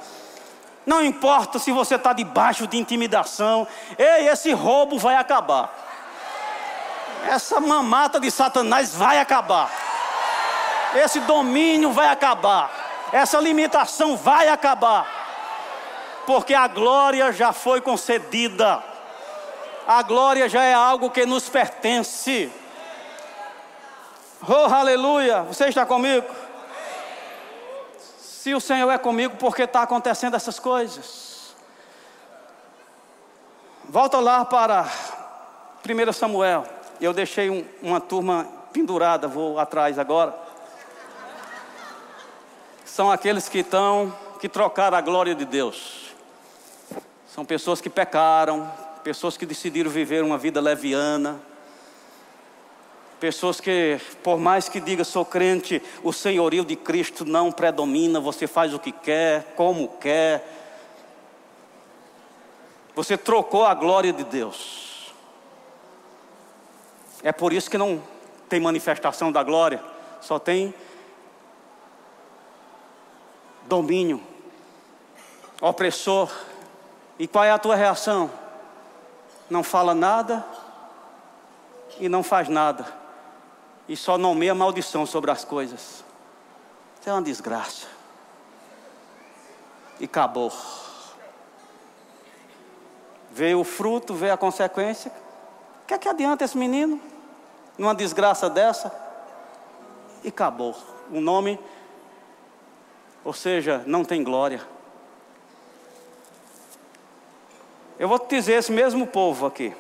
Não 0.86 1.04
importa 1.04 1.58
se 1.58 1.72
você 1.72 1.96
está 1.96 2.12
debaixo 2.12 2.68
de 2.68 2.78
intimidação. 2.78 3.66
Ei, 3.98 4.28
esse 4.28 4.52
roubo 4.52 5.00
vai 5.00 5.16
acabar. 5.16 5.74
Essa 7.30 7.62
mamata 7.62 8.20
de 8.20 8.30
Satanás 8.30 8.94
vai 8.94 9.18
acabar. 9.20 9.72
Esse 10.96 11.22
domínio 11.22 11.92
vai 11.92 12.10
acabar. 12.10 12.70
Essa 13.14 13.40
limitação 13.40 14.18
vai 14.18 14.50
acabar. 14.50 15.08
Porque 16.26 16.54
a 16.54 16.68
glória 16.68 17.32
já 17.32 17.54
foi 17.54 17.80
concedida 17.80 18.84
a 19.88 20.02
glória 20.02 20.50
já 20.50 20.64
é 20.64 20.74
algo 20.74 21.10
que 21.10 21.26
nos 21.26 21.48
pertence. 21.48 22.52
Oh, 24.46 24.72
aleluia! 24.72 25.44
Você 25.44 25.68
está 25.68 25.86
comigo? 25.86 26.28
Se 28.20 28.54
o 28.54 28.60
Senhor 28.60 28.92
é 28.92 28.98
comigo, 28.98 29.38
por 29.38 29.56
que 29.56 29.64
está 29.64 29.84
acontecendo 29.84 30.36
essas 30.36 30.60
coisas? 30.60 31.56
Volta 33.86 34.20
lá 34.20 34.44
para 34.44 34.86
1 35.88 36.12
Samuel. 36.12 36.66
Eu 37.00 37.14
deixei 37.14 37.50
um, 37.50 37.66
uma 37.82 38.02
turma 38.02 38.46
pendurada, 38.74 39.28
vou 39.28 39.58
atrás 39.58 39.98
agora. 39.98 40.38
São 42.84 43.10
aqueles 43.10 43.48
que 43.48 43.60
estão, 43.60 44.14
que 44.42 44.50
trocaram 44.50 44.98
a 44.98 45.02
glória 45.02 45.34
de 45.34 45.46
Deus. 45.46 46.14
São 47.28 47.46
pessoas 47.46 47.80
que 47.80 47.90
pecaram, 47.90 48.70
pessoas 49.08 49.38
que 49.38 49.46
decidiram 49.46 49.90
viver 49.90 50.22
uma 50.22 50.38
vida 50.38 50.60
leviana, 50.60 51.40
pessoas 53.22 53.62
que, 53.62 53.98
por 54.22 54.38
mais 54.38 54.68
que 54.68 54.82
diga 54.82 55.06
sou 55.06 55.24
crente, 55.24 55.82
o 56.04 56.12
senhorio 56.12 56.66
de 56.66 56.76
Cristo 56.76 57.24
não 57.24 57.50
predomina, 57.50 58.20
você 58.20 58.48
faz 58.48 58.74
o 58.74 58.80
que 58.80 58.92
quer, 58.92 59.54
como 59.56 59.88
quer. 59.98 60.46
Você 62.96 63.16
trocou 63.16 63.64
a 63.64 63.74
glória 63.74 64.12
de 64.12 64.26
Deus. 64.26 65.14
É 67.24 67.32
por 67.32 67.54
isso 67.54 67.72
que 67.72 67.78
não 67.78 68.04
tem 68.50 68.60
manifestação 68.60 69.32
da 69.32 69.42
glória, 69.42 69.82
só 70.20 70.38
tem 70.38 70.74
domínio, 73.68 74.22
opressor. 75.62 76.30
E 77.18 77.26
qual 77.26 77.46
é 77.46 77.52
a 77.52 77.58
tua 77.58 77.78
reação? 77.78 78.47
Não 79.50 79.64
fala 79.64 79.94
nada 79.94 80.46
e 82.00 82.10
não 82.10 82.22
faz 82.22 82.50
nada, 82.50 82.86
e 83.88 83.96
só 83.96 84.18
nomeia 84.18 84.54
maldição 84.54 85.06
sobre 85.06 85.32
as 85.32 85.44
coisas. 85.44 86.04
Isso 87.00 87.10
é 87.10 87.14
uma 87.14 87.22
desgraça. 87.22 87.88
E 90.00 90.06
acabou. 90.06 90.52
Veio 93.32 93.60
o 93.60 93.64
fruto, 93.64 94.14
veio 94.14 94.34
a 94.34 94.38
consequência. 94.38 95.12
O 95.84 95.88
que 95.88 95.94
é 95.94 95.98
que 95.98 96.10
adianta 96.10 96.44
esse 96.44 96.58
menino? 96.58 97.00
Numa 97.78 97.96
desgraça 97.96 98.50
dessa? 98.50 98.92
E 100.24 100.28
acabou. 100.28 100.76
O 101.10 101.22
nome, 101.22 101.60
ou 103.24 103.34
seja, 103.34 103.84
não 103.86 104.04
tem 104.04 104.24
glória. 104.24 104.77
Eu 108.00 108.08
vou 108.08 108.20
te 108.20 108.36
dizer, 108.36 108.54
esse 108.54 108.72
mesmo 108.72 109.08
povo 109.08 109.48
aqui, 109.48 109.76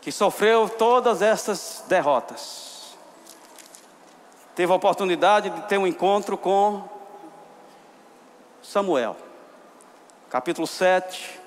que 0.00 0.10
sofreu 0.10 0.66
todas 0.66 1.20
essas 1.20 1.84
derrotas, 1.86 2.96
teve 4.54 4.72
a 4.72 4.76
oportunidade 4.76 5.50
de 5.50 5.60
ter 5.68 5.76
um 5.76 5.86
encontro 5.86 6.38
com 6.38 6.82
Samuel, 8.62 9.16
capítulo 10.30 10.66
7, 10.66 11.38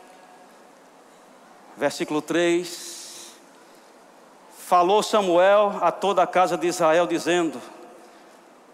versículo 1.75 2.21
3. 2.21 3.31
Falou 4.59 5.01
Samuel 5.01 5.79
a 5.81 5.91
toda 5.91 6.21
a 6.21 6.27
casa 6.27 6.55
de 6.55 6.67
Israel, 6.67 7.07
dizendo: 7.07 7.59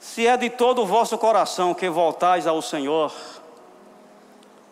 Se 0.02 0.28
é 0.28 0.36
de 0.36 0.50
todo 0.50 0.82
o 0.82 0.86
vosso 0.86 1.18
coração 1.18 1.74
que 1.74 1.90
voltais 1.90 2.46
ao 2.46 2.62
Senhor, 2.62 3.14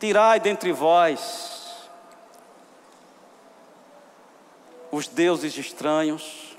Tirai 0.05 0.39
dentre 0.39 0.71
vós 0.71 1.89
os 4.91 5.07
deuses 5.07 5.57
estranhos, 5.57 6.55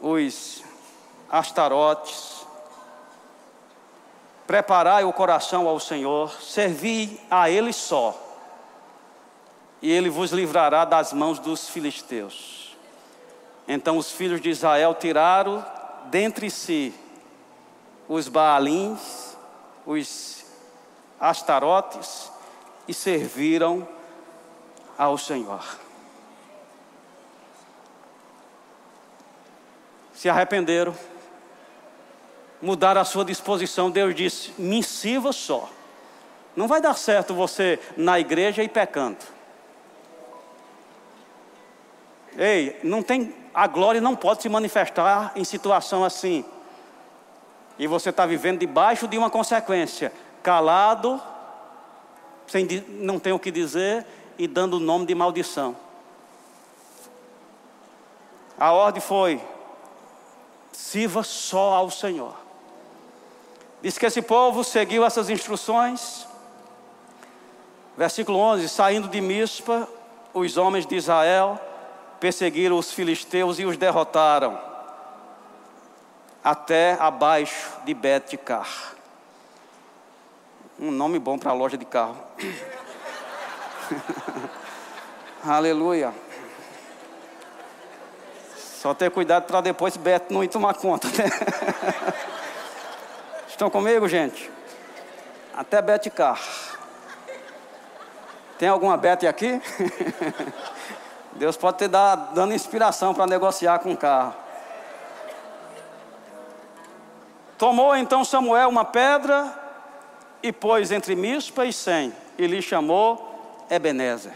os 0.00 0.64
astarotes, 1.30 2.44
Preparai 4.48 5.04
o 5.04 5.12
coração 5.12 5.68
ao 5.68 5.78
Senhor, 5.78 6.42
servi 6.42 7.20
a 7.30 7.48
Ele 7.48 7.72
só, 7.72 8.20
e 9.80 9.88
Ele 9.88 10.10
vos 10.10 10.32
livrará 10.32 10.84
das 10.84 11.12
mãos 11.12 11.38
dos 11.38 11.68
filisteus. 11.68 12.76
Então 13.68 13.96
os 13.96 14.10
filhos 14.10 14.40
de 14.40 14.50
Israel 14.50 14.92
tiraram 14.96 15.64
dentre 16.06 16.50
si 16.50 16.92
os 18.08 18.26
Baalins, 18.26 19.36
os 19.86 20.41
Astarotes, 21.22 22.30
e 22.86 22.92
serviram 22.92 23.86
ao 24.98 25.16
Senhor. 25.16 25.64
Se 30.14 30.28
arrependeram, 30.28 30.94
mudaram 32.60 33.00
a 33.00 33.04
sua 33.04 33.24
disposição. 33.24 33.90
Deus 33.90 34.14
disse: 34.14 34.52
me 34.58 34.82
sirva 34.82 35.32
só. 35.32 35.68
Não 36.54 36.68
vai 36.68 36.80
dar 36.80 36.94
certo 36.94 37.34
você 37.34 37.80
na 37.96 38.20
igreja 38.20 38.62
e 38.62 38.68
pecando. 38.68 39.18
Ei, 42.36 42.78
não 42.82 43.02
tem, 43.02 43.34
a 43.54 43.66
glória 43.66 44.00
não 44.00 44.14
pode 44.14 44.42
se 44.42 44.48
manifestar 44.48 45.32
em 45.34 45.44
situação 45.44 46.04
assim. 46.04 46.44
E 47.78 47.86
você 47.86 48.10
está 48.10 48.26
vivendo 48.26 48.60
debaixo 48.60 49.08
de 49.08 49.16
uma 49.18 49.30
consequência, 49.30 50.12
calado, 50.42 51.20
sem 52.46 52.66
não 52.88 53.18
tem 53.18 53.32
o 53.32 53.38
que 53.38 53.50
dizer 53.50 54.06
e 54.38 54.46
dando 54.46 54.76
o 54.76 54.80
nome 54.80 55.06
de 55.06 55.14
maldição. 55.14 55.76
A 58.58 58.72
ordem 58.72 59.00
foi: 59.00 59.40
sirva 60.72 61.22
só 61.22 61.74
ao 61.74 61.90
Senhor. 61.90 62.36
Diz 63.80 63.98
que 63.98 64.06
esse 64.06 64.22
povo 64.22 64.62
seguiu 64.62 65.04
essas 65.04 65.28
instruções. 65.30 66.26
Versículo 67.96 68.38
11: 68.38 68.68
Saindo 68.68 69.08
de 69.08 69.20
Mispa, 69.20 69.88
os 70.32 70.56
homens 70.56 70.86
de 70.86 70.96
Israel 70.96 71.60
perseguiram 72.20 72.78
os 72.78 72.92
filisteus 72.92 73.58
e 73.58 73.64
os 73.64 73.76
derrotaram, 73.76 74.56
até 76.42 76.96
abaixo 77.00 77.72
de 77.84 77.92
Bet-Car. 77.92 78.94
Um 80.78 80.90
nome 80.90 81.18
bom 81.18 81.38
para 81.38 81.52
loja 81.52 81.76
de 81.76 81.84
carro. 81.84 82.16
Aleluia. 85.44 86.14
Só 88.56 88.94
ter 88.94 89.10
cuidado 89.10 89.44
para 89.44 89.60
depois 89.60 89.96
Beto 89.96 90.32
não 90.32 90.42
ir 90.42 90.48
tomar 90.48 90.74
conta. 90.74 91.08
Né? 91.08 91.30
Estão 93.46 93.68
comigo, 93.70 94.08
gente? 94.08 94.50
Até 95.54 95.82
Betcar. 95.82 96.40
Tem 98.58 98.68
alguma 98.68 98.96
Bete 98.96 99.26
aqui? 99.26 99.60
Deus 101.34 101.56
pode 101.56 101.78
ter 101.78 101.88
dado, 101.88 102.34
dando 102.34 102.54
inspiração 102.54 103.12
para 103.12 103.26
negociar 103.26 103.78
com 103.80 103.92
o 103.92 103.96
carro. 103.96 104.34
Tomou 107.58 107.96
então 107.96 108.24
Samuel 108.24 108.68
uma 108.68 108.84
pedra 108.84 109.61
e 110.42 110.52
pôs 110.52 110.90
entre 110.90 111.14
Mispa 111.14 111.64
e 111.64 111.72
Sem, 111.72 112.12
e 112.36 112.46
lhe 112.46 112.60
chamou 112.60 113.64
Ebenezer, 113.70 114.34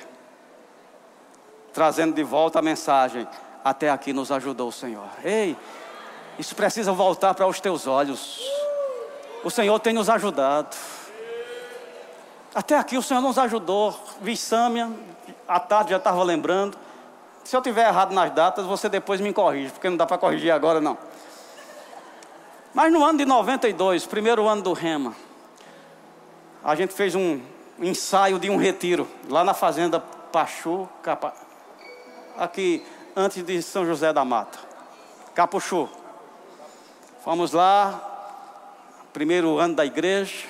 trazendo 1.73 2.15
de 2.15 2.23
volta 2.23 2.59
a 2.61 2.63
mensagem: 2.63 3.27
Até 3.65 3.91
aqui 3.91 4.13
nos 4.13 4.31
ajudou 4.31 4.69
o 4.69 4.73
Senhor. 4.73 5.09
Ei, 5.25 5.57
isso 6.39 6.55
precisa 6.55 6.93
voltar 6.93 7.35
para 7.35 7.47
os 7.47 7.61
teus 7.61 7.87
olhos. 7.87 8.41
O 9.43 9.51
Senhor 9.51 9.79
tem 9.81 9.93
nos 9.93 10.09
ajudado. 10.09 10.77
Até 12.55 12.79
aqui 12.79 12.97
o 12.97 13.03
Senhor 13.03 13.21
nos 13.21 13.39
ajudou. 13.39 13.99
Vi 14.21 14.37
Sâmia, 14.37 14.91
à 15.47 15.61
tarde 15.61 15.91
já 15.91 15.97
estava 15.97 16.23
lembrando. 16.23 16.79
Se 17.45 17.57
eu 17.57 17.63
tiver 17.63 17.87
errado 17.87 18.13
nas 18.13 18.33
datas, 18.33 18.67
você 18.67 18.89
depois 18.89 19.21
me 19.21 19.33
corrige, 19.33 19.71
porque 19.71 19.89
não 19.89 19.97
dá 19.97 20.07
para 20.07 20.19
corrigir 20.19 20.51
agora 20.51 20.81
não. 20.81 20.99
Mas 22.75 22.93
no 22.93 23.05
ano 23.05 23.19
de 23.19 23.25
92, 23.25 24.05
primeiro 24.07 24.47
ano 24.49 24.63
do 24.63 24.73
Rema, 24.73 25.15
a 26.67 26.75
gente 26.75 26.93
fez 26.93 27.15
um 27.15 27.41
ensaio 27.79 28.41
de 28.41 28.51
um 28.51 28.57
retiro 28.57 29.07
lá 29.29 29.45
na 29.45 29.55
fazenda 29.55 30.01
Pachu, 30.01 30.89
Capa, 31.01 31.33
aqui 32.37 32.85
antes 33.15 33.45
de 33.45 33.63
São 33.63 33.87
José 33.87 34.13
da 34.13 34.25
Mata, 34.25 34.59
Capuchu. 35.33 35.89
Fomos 37.23 37.53
lá, 37.53 38.51
primeiro 39.13 39.59
ano 39.59 39.77
da 39.77 39.87
igreja, 39.87 40.45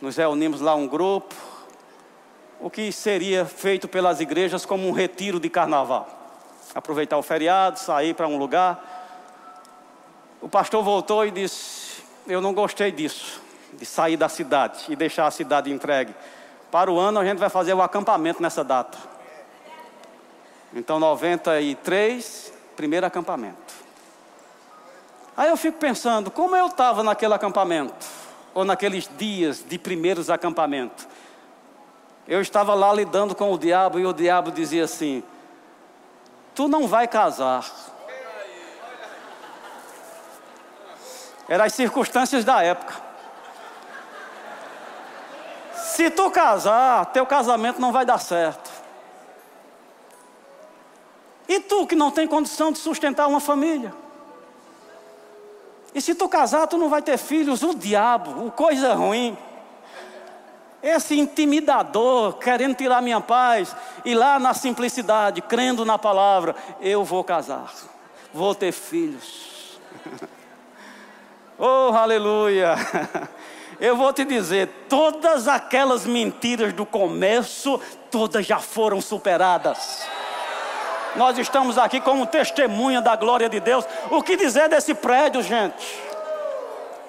nos 0.00 0.16
reunimos 0.16 0.62
lá 0.62 0.74
um 0.74 0.88
grupo, 0.88 1.34
o 2.58 2.70
que 2.70 2.90
seria 2.90 3.44
feito 3.44 3.86
pelas 3.86 4.22
igrejas 4.22 4.64
como 4.64 4.88
um 4.88 4.92
retiro 4.92 5.38
de 5.38 5.50
carnaval. 5.50 6.08
Aproveitar 6.74 7.18
o 7.18 7.22
feriado, 7.22 7.78
sair 7.78 8.14
para 8.14 8.26
um 8.26 8.38
lugar. 8.38 10.38
O 10.40 10.48
pastor 10.48 10.82
voltou 10.82 11.26
e 11.26 11.30
disse: 11.30 12.02
Eu 12.26 12.40
não 12.40 12.54
gostei 12.54 12.90
disso, 12.90 13.42
de 13.78 13.86
sair 13.86 14.16
da 14.16 14.28
cidade 14.28 14.84
e 14.88 14.96
deixar 14.96 15.26
a 15.26 15.30
cidade 15.30 15.70
entregue. 15.70 16.14
Para 16.70 16.90
o 16.90 16.98
ano 16.98 17.20
a 17.20 17.24
gente 17.24 17.38
vai 17.38 17.48
fazer 17.48 17.74
o 17.74 17.82
acampamento 17.82 18.42
nessa 18.42 18.64
data. 18.64 18.98
Então, 20.74 20.98
93, 20.98 22.52
primeiro 22.76 23.06
acampamento. 23.06 23.74
Aí 25.36 25.48
eu 25.48 25.56
fico 25.56 25.78
pensando, 25.78 26.30
como 26.30 26.56
eu 26.56 26.66
estava 26.66 27.02
naquele 27.02 27.34
acampamento, 27.34 28.06
ou 28.54 28.64
naqueles 28.64 29.08
dias 29.18 29.62
de 29.66 29.78
primeiros 29.78 30.30
acampamentos. 30.30 31.06
Eu 32.26 32.40
estava 32.40 32.74
lá 32.74 32.92
lidando 32.92 33.34
com 33.34 33.52
o 33.52 33.58
diabo 33.58 33.98
e 33.98 34.06
o 34.06 34.12
diabo 34.12 34.50
dizia 34.50 34.84
assim: 34.84 35.22
Tu 36.54 36.66
não 36.66 36.88
vai 36.88 37.06
casar. 37.06 37.70
Eram 41.48 41.64
as 41.64 41.74
circunstâncias 41.74 42.44
da 42.44 42.62
época. 42.62 43.05
Se 45.96 46.10
tu 46.10 46.30
casar, 46.30 47.06
teu 47.06 47.24
casamento 47.24 47.80
não 47.80 47.90
vai 47.90 48.04
dar 48.04 48.18
certo. 48.18 48.70
E 51.48 51.58
tu 51.58 51.86
que 51.86 51.96
não 51.96 52.10
tem 52.10 52.28
condição 52.28 52.70
de 52.70 52.76
sustentar 52.76 53.26
uma 53.26 53.40
família? 53.40 53.94
E 55.94 56.00
se 56.02 56.14
tu 56.14 56.28
casar, 56.28 56.66
tu 56.66 56.76
não 56.76 56.90
vai 56.90 57.00
ter 57.00 57.16
filhos. 57.16 57.62
O 57.62 57.74
diabo, 57.74 58.46
o 58.46 58.52
coisa 58.52 58.92
ruim. 58.92 59.38
Esse 60.82 61.18
intimidador 61.18 62.34
querendo 62.34 62.74
tirar 62.74 63.00
minha 63.00 63.22
paz. 63.22 63.74
E 64.04 64.14
lá 64.14 64.38
na 64.38 64.52
simplicidade, 64.52 65.40
crendo 65.40 65.82
na 65.82 65.98
palavra, 65.98 66.54
eu 66.78 67.04
vou 67.04 67.24
casar. 67.24 67.72
Vou 68.34 68.54
ter 68.54 68.70
filhos. 68.70 69.80
oh, 71.58 71.94
aleluia. 71.94 72.74
Eu 73.78 73.96
vou 73.96 74.12
te 74.12 74.24
dizer, 74.24 74.68
todas 74.88 75.46
aquelas 75.46 76.06
mentiras 76.06 76.72
do 76.72 76.86
começo, 76.86 77.80
todas 78.10 78.46
já 78.46 78.58
foram 78.58 79.00
superadas. 79.00 80.06
Nós 81.14 81.36
estamos 81.38 81.76
aqui 81.76 82.00
como 82.00 82.26
testemunha 82.26 83.02
da 83.02 83.14
glória 83.16 83.48
de 83.48 83.60
Deus. 83.60 83.84
O 84.10 84.22
que 84.22 84.36
dizer 84.36 84.68
desse 84.68 84.94
prédio, 84.94 85.42
gente? 85.42 86.00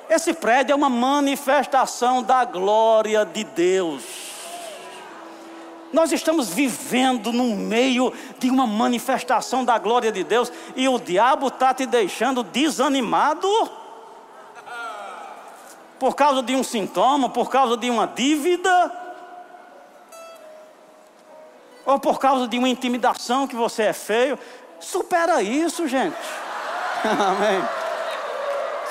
Esse 0.10 0.34
prédio 0.34 0.74
é 0.74 0.76
uma 0.76 0.90
manifestação 0.90 2.22
da 2.22 2.44
glória 2.44 3.26
de 3.26 3.44
Deus. 3.44 4.04
Nós 5.92 6.12
estamos 6.12 6.50
vivendo 6.50 7.32
no 7.32 7.56
meio 7.56 8.14
de 8.40 8.50
uma 8.50 8.68
manifestação 8.68 9.64
da 9.64 9.78
glória 9.78 10.12
de 10.12 10.24
Deus 10.24 10.52
e 10.76 10.88
o 10.88 11.00
diabo 11.00 11.48
está 11.48 11.74
te 11.74 11.86
deixando 11.86 12.44
desanimado 12.44 13.48
por 16.00 16.16
causa 16.16 16.42
de 16.42 16.56
um 16.56 16.64
sintoma, 16.64 17.30
por 17.30 17.50
causa 17.50 17.78
de 17.78 17.90
uma 17.90 18.08
dívida 18.08 18.92
ou 21.86 22.00
por 22.00 22.20
causa 22.20 22.48
de 22.48 22.58
uma 22.58 22.68
intimidação 22.68 23.48
que 23.48 23.56
você 23.56 23.84
é 23.84 23.94
feio. 23.94 24.38
Supera 24.80 25.42
isso, 25.42 25.88
gente. 25.88 26.18
Amém. 27.04 27.64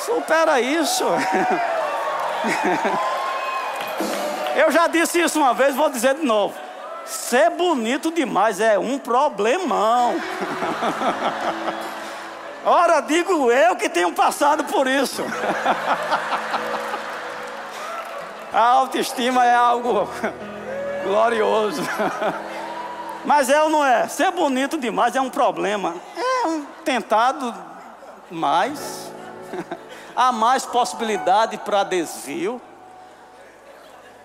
Supera 0.00 0.60
isso. 0.60 1.04
Eu 4.56 4.72
já 4.72 4.86
disse 4.86 5.20
isso 5.20 5.38
uma 5.38 5.52
vez, 5.52 5.76
vou 5.76 5.90
dizer 5.90 6.14
de 6.14 6.24
novo. 6.24 6.54
Ser 7.04 7.50
bonito 7.50 8.10
demais 8.10 8.58
é 8.58 8.78
um 8.78 8.98
problemão. 8.98 10.18
Ora, 12.64 13.00
digo 13.00 13.52
eu 13.52 13.76
que 13.76 13.88
tenho 13.88 14.10
passado 14.12 14.64
por 14.64 14.88
isso. 14.88 15.22
A 18.52 18.60
autoestima 18.60 19.44
é 19.44 19.54
algo 19.54 20.08
glorioso. 21.04 21.82
Mas 23.24 23.48
é 23.48 23.60
ou 23.60 23.68
não 23.68 23.84
é? 23.84 24.06
Ser 24.06 24.30
bonito 24.30 24.78
demais 24.78 25.16
é 25.16 25.20
um 25.20 25.30
problema. 25.30 25.94
É 26.16 26.46
um 26.46 26.64
tentado 26.84 27.54
mais. 28.30 29.10
há 30.16 30.32
mais 30.32 30.64
possibilidade 30.64 31.58
para 31.58 31.84
desvio. 31.84 32.60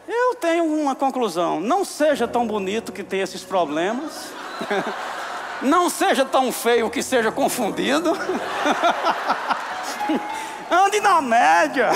Eu 0.08 0.36
tenho 0.36 0.66
uma 0.66 0.96
conclusão: 0.96 1.60
não 1.60 1.84
seja 1.84 2.28
tão 2.28 2.48
bonito 2.48 2.92
que 2.92 3.04
tenha 3.04 3.24
esses 3.24 3.44
problemas, 3.44 4.32
não 5.62 5.90
seja 5.90 6.26
tão 6.26 6.52
feio 6.52 6.90
que 6.90 7.04
seja 7.04 7.32
confundido, 7.32 8.18
ande 10.72 11.00
na 11.02 11.22
média. 11.22 11.90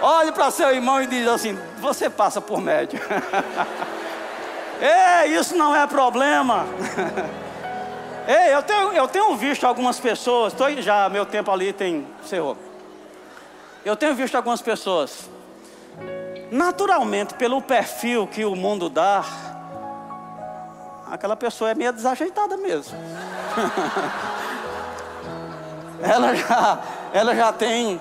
Olhe 0.00 0.32
para 0.32 0.50
seu 0.50 0.74
irmão 0.74 1.02
e 1.02 1.06
diz 1.06 1.28
assim: 1.28 1.58
você 1.78 2.08
passa 2.08 2.40
por 2.40 2.60
média. 2.60 3.00
Ei, 4.80 5.36
isso 5.36 5.54
não 5.56 5.76
é 5.76 5.86
problema. 5.86 6.64
Ei, 8.26 8.54
eu 8.54 8.62
tenho, 8.62 8.92
eu 8.92 9.08
tenho 9.08 9.36
visto 9.36 9.66
algumas 9.66 9.98
pessoas, 9.98 10.52
tô, 10.52 10.70
já 10.80 11.08
meu 11.08 11.26
tempo 11.26 11.50
ali 11.50 11.72
tem 11.72 12.06
Senhor. 12.24 12.56
Eu 13.84 13.96
tenho 13.96 14.14
visto 14.14 14.36
algumas 14.36 14.62
pessoas, 14.62 15.28
naturalmente, 16.50 17.34
pelo 17.34 17.60
perfil 17.60 18.26
que 18.26 18.44
o 18.44 18.54
mundo 18.54 18.90
dá, 18.90 19.24
aquela 21.10 21.34
pessoa 21.34 21.70
é 21.70 21.74
meio 21.74 21.92
desajeitada 21.92 22.56
mesmo. 22.56 22.96
ela, 26.02 26.34
já, 26.34 26.78
ela 27.12 27.34
já 27.34 27.52
tem 27.52 28.00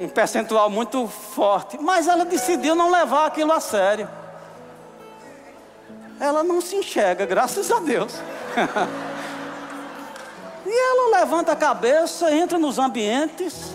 um 0.00 0.08
percentual 0.08 0.70
muito 0.70 1.06
forte, 1.06 1.78
mas 1.80 2.08
ela 2.08 2.24
decidiu 2.24 2.74
não 2.74 2.90
levar 2.90 3.26
aquilo 3.26 3.52
a 3.52 3.60
sério. 3.60 4.08
Ela 6.18 6.42
não 6.42 6.60
se 6.60 6.76
enxerga, 6.76 7.26
graças 7.26 7.70
a 7.70 7.80
Deus. 7.80 8.14
e 10.66 10.70
ela 10.70 11.20
levanta 11.20 11.52
a 11.52 11.56
cabeça, 11.56 12.32
entra 12.32 12.58
nos 12.58 12.78
ambientes, 12.78 13.74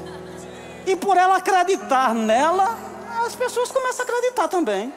e 0.85 0.95
por 0.95 1.17
ela 1.17 1.37
acreditar 1.37 2.13
nela, 2.13 2.77
as 3.25 3.35
pessoas 3.35 3.71
começam 3.71 4.05
a 4.05 4.09
acreditar 4.09 4.47
também. 4.47 4.93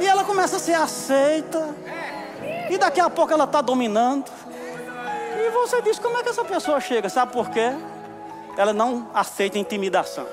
E 0.00 0.06
ela 0.06 0.24
começa 0.24 0.56
a 0.56 0.60
ser 0.60 0.74
aceita, 0.74 1.74
e 2.70 2.78
daqui 2.78 3.00
a 3.00 3.10
pouco 3.10 3.32
ela 3.32 3.44
está 3.44 3.60
dominando. 3.60 4.30
E 5.44 5.50
você 5.50 5.82
diz: 5.82 5.98
como 5.98 6.16
é 6.18 6.22
que 6.22 6.28
essa 6.28 6.44
pessoa 6.44 6.80
chega? 6.80 7.08
Sabe 7.08 7.32
por 7.32 7.50
quê? 7.50 7.72
Ela 8.56 8.72
não 8.72 9.08
aceita 9.14 9.58
intimidação. 9.58 10.26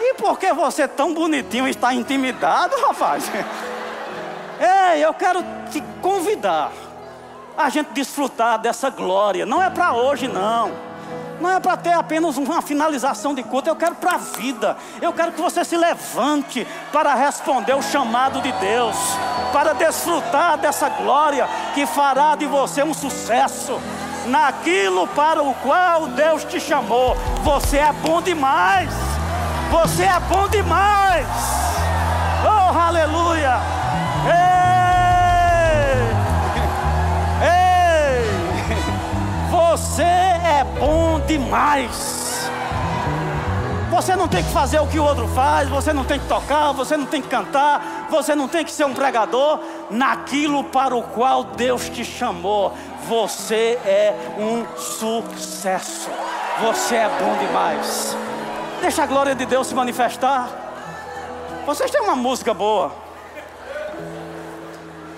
E 0.00 0.14
por 0.14 0.38
que 0.38 0.52
você 0.52 0.86
tão 0.86 1.14
bonitinho 1.14 1.68
está 1.68 1.92
intimidado, 1.94 2.76
rapaz? 2.80 3.30
Ei, 4.60 5.04
eu 5.04 5.12
quero 5.14 5.42
te 5.70 5.82
convidar 6.00 6.70
a 7.56 7.68
gente 7.68 7.88
desfrutar 7.88 8.58
dessa 8.58 8.90
glória. 8.90 9.46
Não 9.46 9.62
é 9.62 9.70
para 9.70 9.94
hoje, 9.94 10.28
não. 10.28 10.72
Não 11.40 11.50
é 11.50 11.58
para 11.58 11.76
ter 11.76 11.92
apenas 11.92 12.36
uma 12.36 12.62
finalização 12.62 13.34
de 13.34 13.42
culto, 13.42 13.68
eu 13.68 13.76
quero 13.76 13.96
para 13.96 14.14
a 14.14 14.18
vida. 14.18 14.76
Eu 15.02 15.12
quero 15.12 15.32
que 15.32 15.40
você 15.40 15.64
se 15.64 15.76
levante 15.76 16.66
para 16.92 17.14
responder 17.14 17.74
o 17.74 17.82
chamado 17.82 18.40
de 18.40 18.52
Deus, 18.52 18.96
para 19.52 19.72
desfrutar 19.72 20.56
dessa 20.58 20.88
glória 20.88 21.48
que 21.74 21.86
fará 21.86 22.36
de 22.36 22.46
você 22.46 22.82
um 22.82 22.94
sucesso 22.94 23.80
naquilo 24.26 25.06
para 25.08 25.42
o 25.42 25.54
qual 25.54 26.08
Deus 26.08 26.44
te 26.44 26.60
chamou. 26.60 27.16
Você 27.42 27.78
é 27.78 27.92
bom 27.92 28.22
demais. 28.22 28.90
Você 29.70 30.04
é 30.04 30.20
bom 30.20 30.48
demais. 30.48 31.26
Oh, 32.44 32.78
aleluia. 32.78 33.60
Você 39.74 40.02
é 40.02 40.64
bom 40.78 41.20
demais. 41.26 42.50
Você 43.90 44.16
não 44.16 44.26
tem 44.26 44.42
que 44.42 44.50
fazer 44.50 44.80
o 44.80 44.88
que 44.88 44.98
o 44.98 45.04
outro 45.04 45.28
faz, 45.28 45.68
você 45.68 45.92
não 45.92 46.04
tem 46.04 46.18
que 46.18 46.26
tocar, 46.26 46.72
você 46.72 46.96
não 46.96 47.06
tem 47.06 47.22
que 47.22 47.28
cantar, 47.28 48.08
você 48.10 48.34
não 48.34 48.48
tem 48.48 48.64
que 48.64 48.72
ser 48.72 48.84
um 48.84 48.92
pregador. 48.92 49.60
Naquilo 49.88 50.64
para 50.64 50.96
o 50.96 51.02
qual 51.02 51.44
Deus 51.44 51.88
te 51.88 52.04
chamou, 52.04 52.72
você 53.06 53.78
é 53.84 54.14
um 54.38 54.66
sucesso. 54.76 56.10
Você 56.60 56.96
é 56.96 57.08
bom 57.08 57.36
demais. 57.38 58.16
Deixa 58.80 59.02
a 59.02 59.06
glória 59.06 59.34
de 59.34 59.46
Deus 59.46 59.66
se 59.66 59.74
manifestar. 59.74 60.48
Vocês 61.66 61.90
têm 61.90 62.00
uma 62.00 62.16
música 62.16 62.52
boa? 62.52 62.92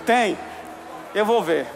Tem. 0.05 0.39
Eu 1.14 1.24
vou 1.24 1.43
ver. 1.43 1.66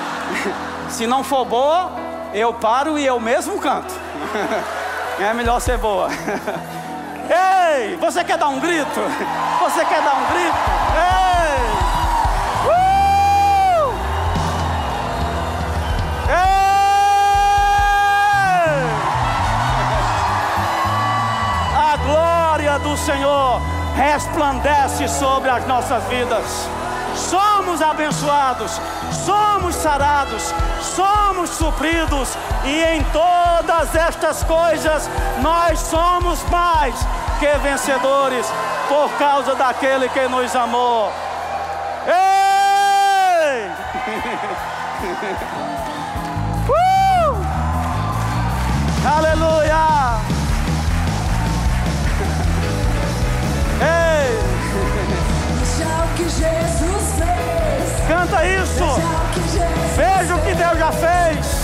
Se 0.88 1.06
não 1.06 1.24
for 1.24 1.44
boa, 1.44 1.92
eu 2.32 2.54
paro 2.54 2.98
e 2.98 3.06
eu 3.06 3.18
mesmo 3.18 3.58
canto. 3.60 3.94
É 5.20 5.34
melhor 5.34 5.60
ser 5.60 5.76
boa. 5.76 6.08
Ei, 7.28 7.94
você 7.96 8.24
quer 8.24 8.38
dar 8.38 8.48
um 8.48 8.58
grito? 8.58 9.00
Você 9.60 9.84
quer 9.84 10.00
dar 10.00 10.14
um 10.14 10.26
grito? 10.32 10.56
Ei! 10.96 11.79
Glória 22.70 22.78
do 22.78 22.96
Senhor 22.96 23.60
resplandece 23.96 25.08
sobre 25.08 25.50
as 25.50 25.66
nossas 25.66 26.04
vidas 26.04 26.44
somos 27.16 27.82
abençoados, 27.82 28.80
somos 29.26 29.74
sarados, 29.74 30.54
somos 30.80 31.50
supridos, 31.50 32.28
e 32.64 32.82
em 32.84 33.02
todas 33.12 33.94
estas 33.96 34.44
coisas 34.44 35.10
nós 35.42 35.80
somos 35.80 36.40
mais 36.44 36.94
que 37.40 37.52
vencedores 37.58 38.46
por 38.88 39.10
causa 39.18 39.56
daquele 39.56 40.08
que 40.08 40.28
nos 40.28 40.54
amou. 40.54 41.12
Ei! 42.06 43.66
uh! 46.70 47.36
Aleluia! 49.16 49.99
Que 56.20 56.28
Jesus 56.28 57.00
Canta 58.06 58.44
isso. 58.44 58.84
Veja 59.96 60.34
o 60.34 60.40
que 60.42 60.54
Deus 60.54 60.78
já 60.78 60.92
fez. 60.92 61.59